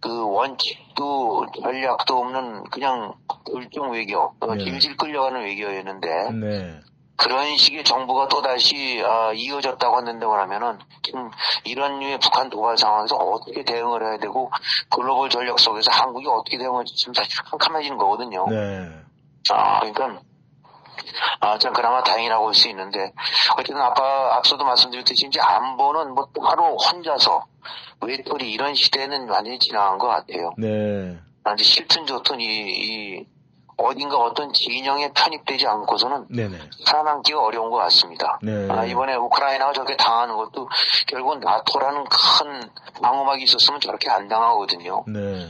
[0.00, 3.14] 그 원칙도 전략도 없는 그냥
[3.44, 4.64] 결정 외교, 어, 네.
[4.64, 6.80] 질질 끌려가는 외교였는데, 네.
[7.20, 11.30] 그런 식의 정부가 또다시 아, 이어졌다고 한다고 하면은 지금
[11.64, 14.50] 이런 류의 북한 도발 상황에서 어떻게 대응을 해야 되고
[14.88, 18.46] 글로벌 전력 속에서 한국이 어떻게 대응할지 지금 사실 캄캄해지는 거거든요.
[18.48, 18.88] 네.
[19.50, 20.22] 아, 그러니까
[21.40, 23.12] 아, 참 그나마 다행이라고 할 수 있는데
[23.52, 27.46] 어쨌든 아까 앞서도 말씀드렸듯이 이제 안보는 뭐 따로 혼자서
[28.02, 30.52] 외톨이 이런 시대는 완전히 지나간 것 같아요.
[30.58, 31.18] 네.
[31.44, 33.26] 아, 이제 싫든 좋든 이, 이
[33.76, 36.58] 어딘가 어떤 진영에 편입되지 않고서는 네네.
[36.84, 38.38] 살아남기가 어려운 것 같습니다.
[38.42, 38.68] 네.
[38.70, 40.68] 아, 이번에 우크라이나가 저렇게 당하는 것도
[41.06, 42.70] 결국은 나토라는 큰
[43.00, 45.04] 방어막이 있었으면 저렇게 안 당하거든요.
[45.08, 45.48] 네.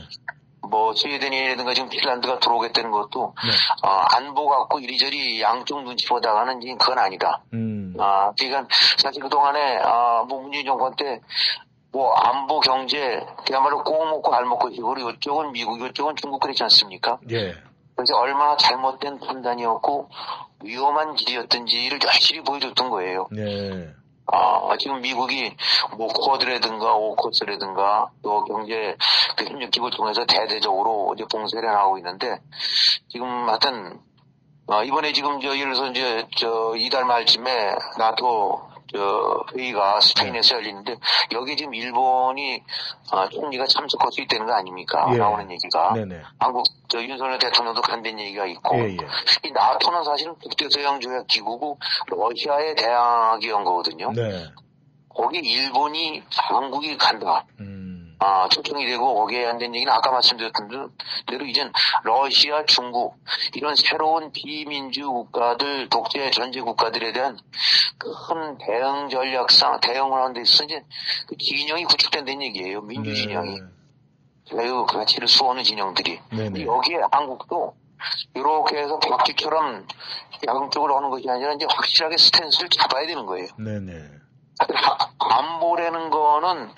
[0.71, 3.87] 뭐 스웨덴이라든가 지금 핀란드가 들어오겠다는 것도 네.
[3.87, 7.43] 어, 안보 갖고 이리저리 양쪽 눈치 보다가는 그건 아니다.
[7.53, 7.93] 음.
[7.99, 8.67] 아, 그러니까
[8.97, 15.11] 사실 그동안에 아, 뭐 문재인 정권 때뭐 안보 경제 그야말로 꼭 먹고 알 먹고 식으로
[15.11, 17.19] 이쪽은 미국 이쪽은 중국 그랬지 않습니까?
[17.29, 17.53] 예.
[17.95, 20.09] 그래서 얼마나 잘못된 판단이었고
[20.63, 23.27] 위험한 길이었던지를 열심히 보여줬던 거예요.
[23.31, 23.93] 네.
[24.27, 25.55] 아, 지금 미국이
[25.97, 28.95] 뭐 쿼드라든가 오커스라든가 또 경제
[29.35, 32.39] 그 협력 기구를 통해서 대대적으로 이제 봉쇄를 하고 있는데
[33.09, 33.99] 지금 하여튼
[34.67, 40.97] 어, 이번에 지금 저 예를 들어서 이제 저 이달 말쯤에 나토 저 회의가 스페인에서 열리는데
[41.31, 42.61] 여기 지금 일본이
[43.11, 45.09] 어, 총리가 참석할 수 있다는 거 아닙니까?
[45.13, 45.17] 예.
[45.17, 46.21] 나오는 얘기가 네네.
[46.39, 48.97] 한국 저 윤석열 대통령도 간다는 얘기가 있고 예, 예.
[49.45, 54.11] 이 나토는 사실은 국제서양 조약 기구고 러시아에 대항하기 위한 거거든요.
[54.11, 54.47] 네.
[55.09, 57.45] 거기 일본이 한국이 간다.
[57.59, 57.90] 음.
[58.23, 60.69] 아, 초청이 되고 거기에 한다는 얘기는 아까 말씀드렸던
[61.25, 63.15] 대로 이젠 러시아, 중국
[63.55, 67.39] 이런 새로운 비민주 국가들, 독재 전제 국가들에 대한
[67.97, 70.83] 큰 대응 전략상 대응을 하는 데 있어서 이제
[71.27, 72.81] 그 진영이 구축된다는 얘기예요.
[72.81, 73.57] 민주 진영이.
[74.47, 76.19] 자유 가치를 수호하는 진영들이.
[76.29, 76.43] 네네.
[76.43, 77.73] 근데 여기에 한국도
[78.35, 79.87] 이렇게 해서 박쥐처럼
[80.47, 83.47] 양쪽으로 하는 것이 아니라 이제 확실하게 스탠스를 잡아야 되는 거예요.
[83.57, 84.20] 네네.
[85.17, 86.69] 안보라는 거는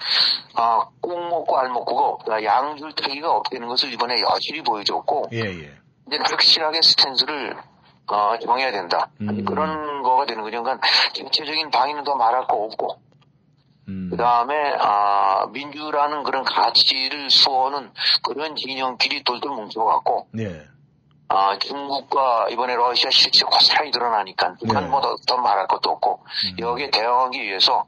[0.55, 5.77] 아, 꿩 먹고 알 먹고가 양줄타기가 없다는 것을 이번에 여실히 보여줬고 예, 예.
[6.07, 7.55] 이제 확실하게 스탠스를
[8.07, 9.09] 어, 정해야 된다.
[9.21, 9.45] 음.
[9.45, 10.61] 그런 거가 되는 거죠.
[10.61, 12.99] 그러니까 전체적인 방위는 더 말할 거 없고
[13.87, 14.09] 음.
[14.11, 17.91] 그 다음에 아, 민주라는 그런 가치를 수호하는
[18.23, 20.67] 그런 진영끼리 돌돌 뭉쳐갖고 예.
[21.29, 26.55] 아, 중국과 이번에 러시아 실체 고스란히 드러나니까 북한보다 더 말할 것도 없고 음.
[26.59, 27.85] 여기에 대응하기 위해서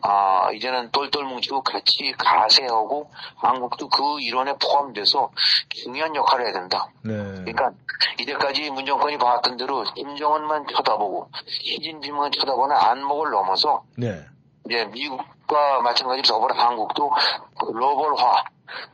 [0.00, 5.30] 아, 이제는 똘똘 뭉치고 같이 가세하고 한국도 그 일원에 포함돼서
[5.70, 6.88] 중요한 역할을 해야 된다.
[7.02, 7.14] 네.
[7.14, 7.72] 그러니까
[8.20, 14.24] 이제까지 문정권이 봐왔던 대로 김정은만 쳐다보고 시진핑만 쳐다보는 안목을 넘어서 네.
[14.66, 17.10] 이제 미국과 마찬가지로 더불어 한국도
[17.58, 18.44] 글로벌화,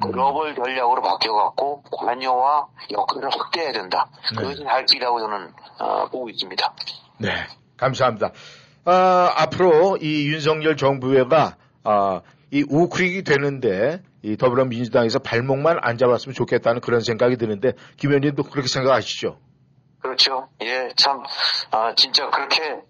[0.03, 4.11] 글로벌 전략으로 바뀌어갖고 관여와 역할을 확대해야 된다.
[4.37, 4.43] 네.
[4.43, 6.75] 그것이 할 길이라고 저는 어, 보고 있습니다.
[7.19, 7.47] 네.
[7.77, 8.33] 감사합니다.
[8.85, 16.81] 아, 앞으로 이 윤석열 정부가 아, 이 우크릭이 되는데 이 더불어민주당에서 발목만 안 잡았으면 좋겠다는
[16.81, 19.39] 그런 생각이 드는데 김 의원님도 그렇게 생각하시죠?
[20.01, 20.49] 그렇죠.
[20.63, 21.23] 예, 참,
[21.71, 22.81] 아, 진짜 그렇게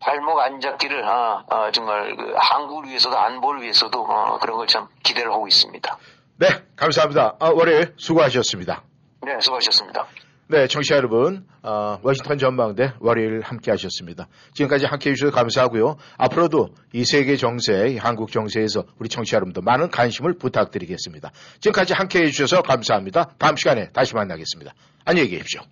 [0.00, 4.88] 발목 안 잡기를, 아, 아, 정말 그 한국을 위해서도 안보를 위해서도 어, 그런 걸 참
[5.02, 5.98] 기대를 하고 있습니다.
[6.38, 7.36] 네, 감사합니다.
[7.40, 8.82] 아, 월요일 수고하셨습니다.
[9.22, 10.06] 네, 수고하셨습니다.
[10.48, 14.28] 네, 청취자 여러분, 어, 워싱턴 전망대 월요일 함께 하셨습니다.
[14.54, 15.96] 지금까지 함께 해주셔서 감사하고요.
[16.18, 21.30] 앞으로도 이 세계 정세, 이 한국 정세에서 우리 청취자 여러분도 많은 관심을 부탁드리겠습니다.
[21.60, 23.30] 지금까지 함께 해주셔서 감사합니다.
[23.38, 24.72] 다음 시간에 다시 만나겠습니다.
[25.04, 25.62] 안녕히 계십시오.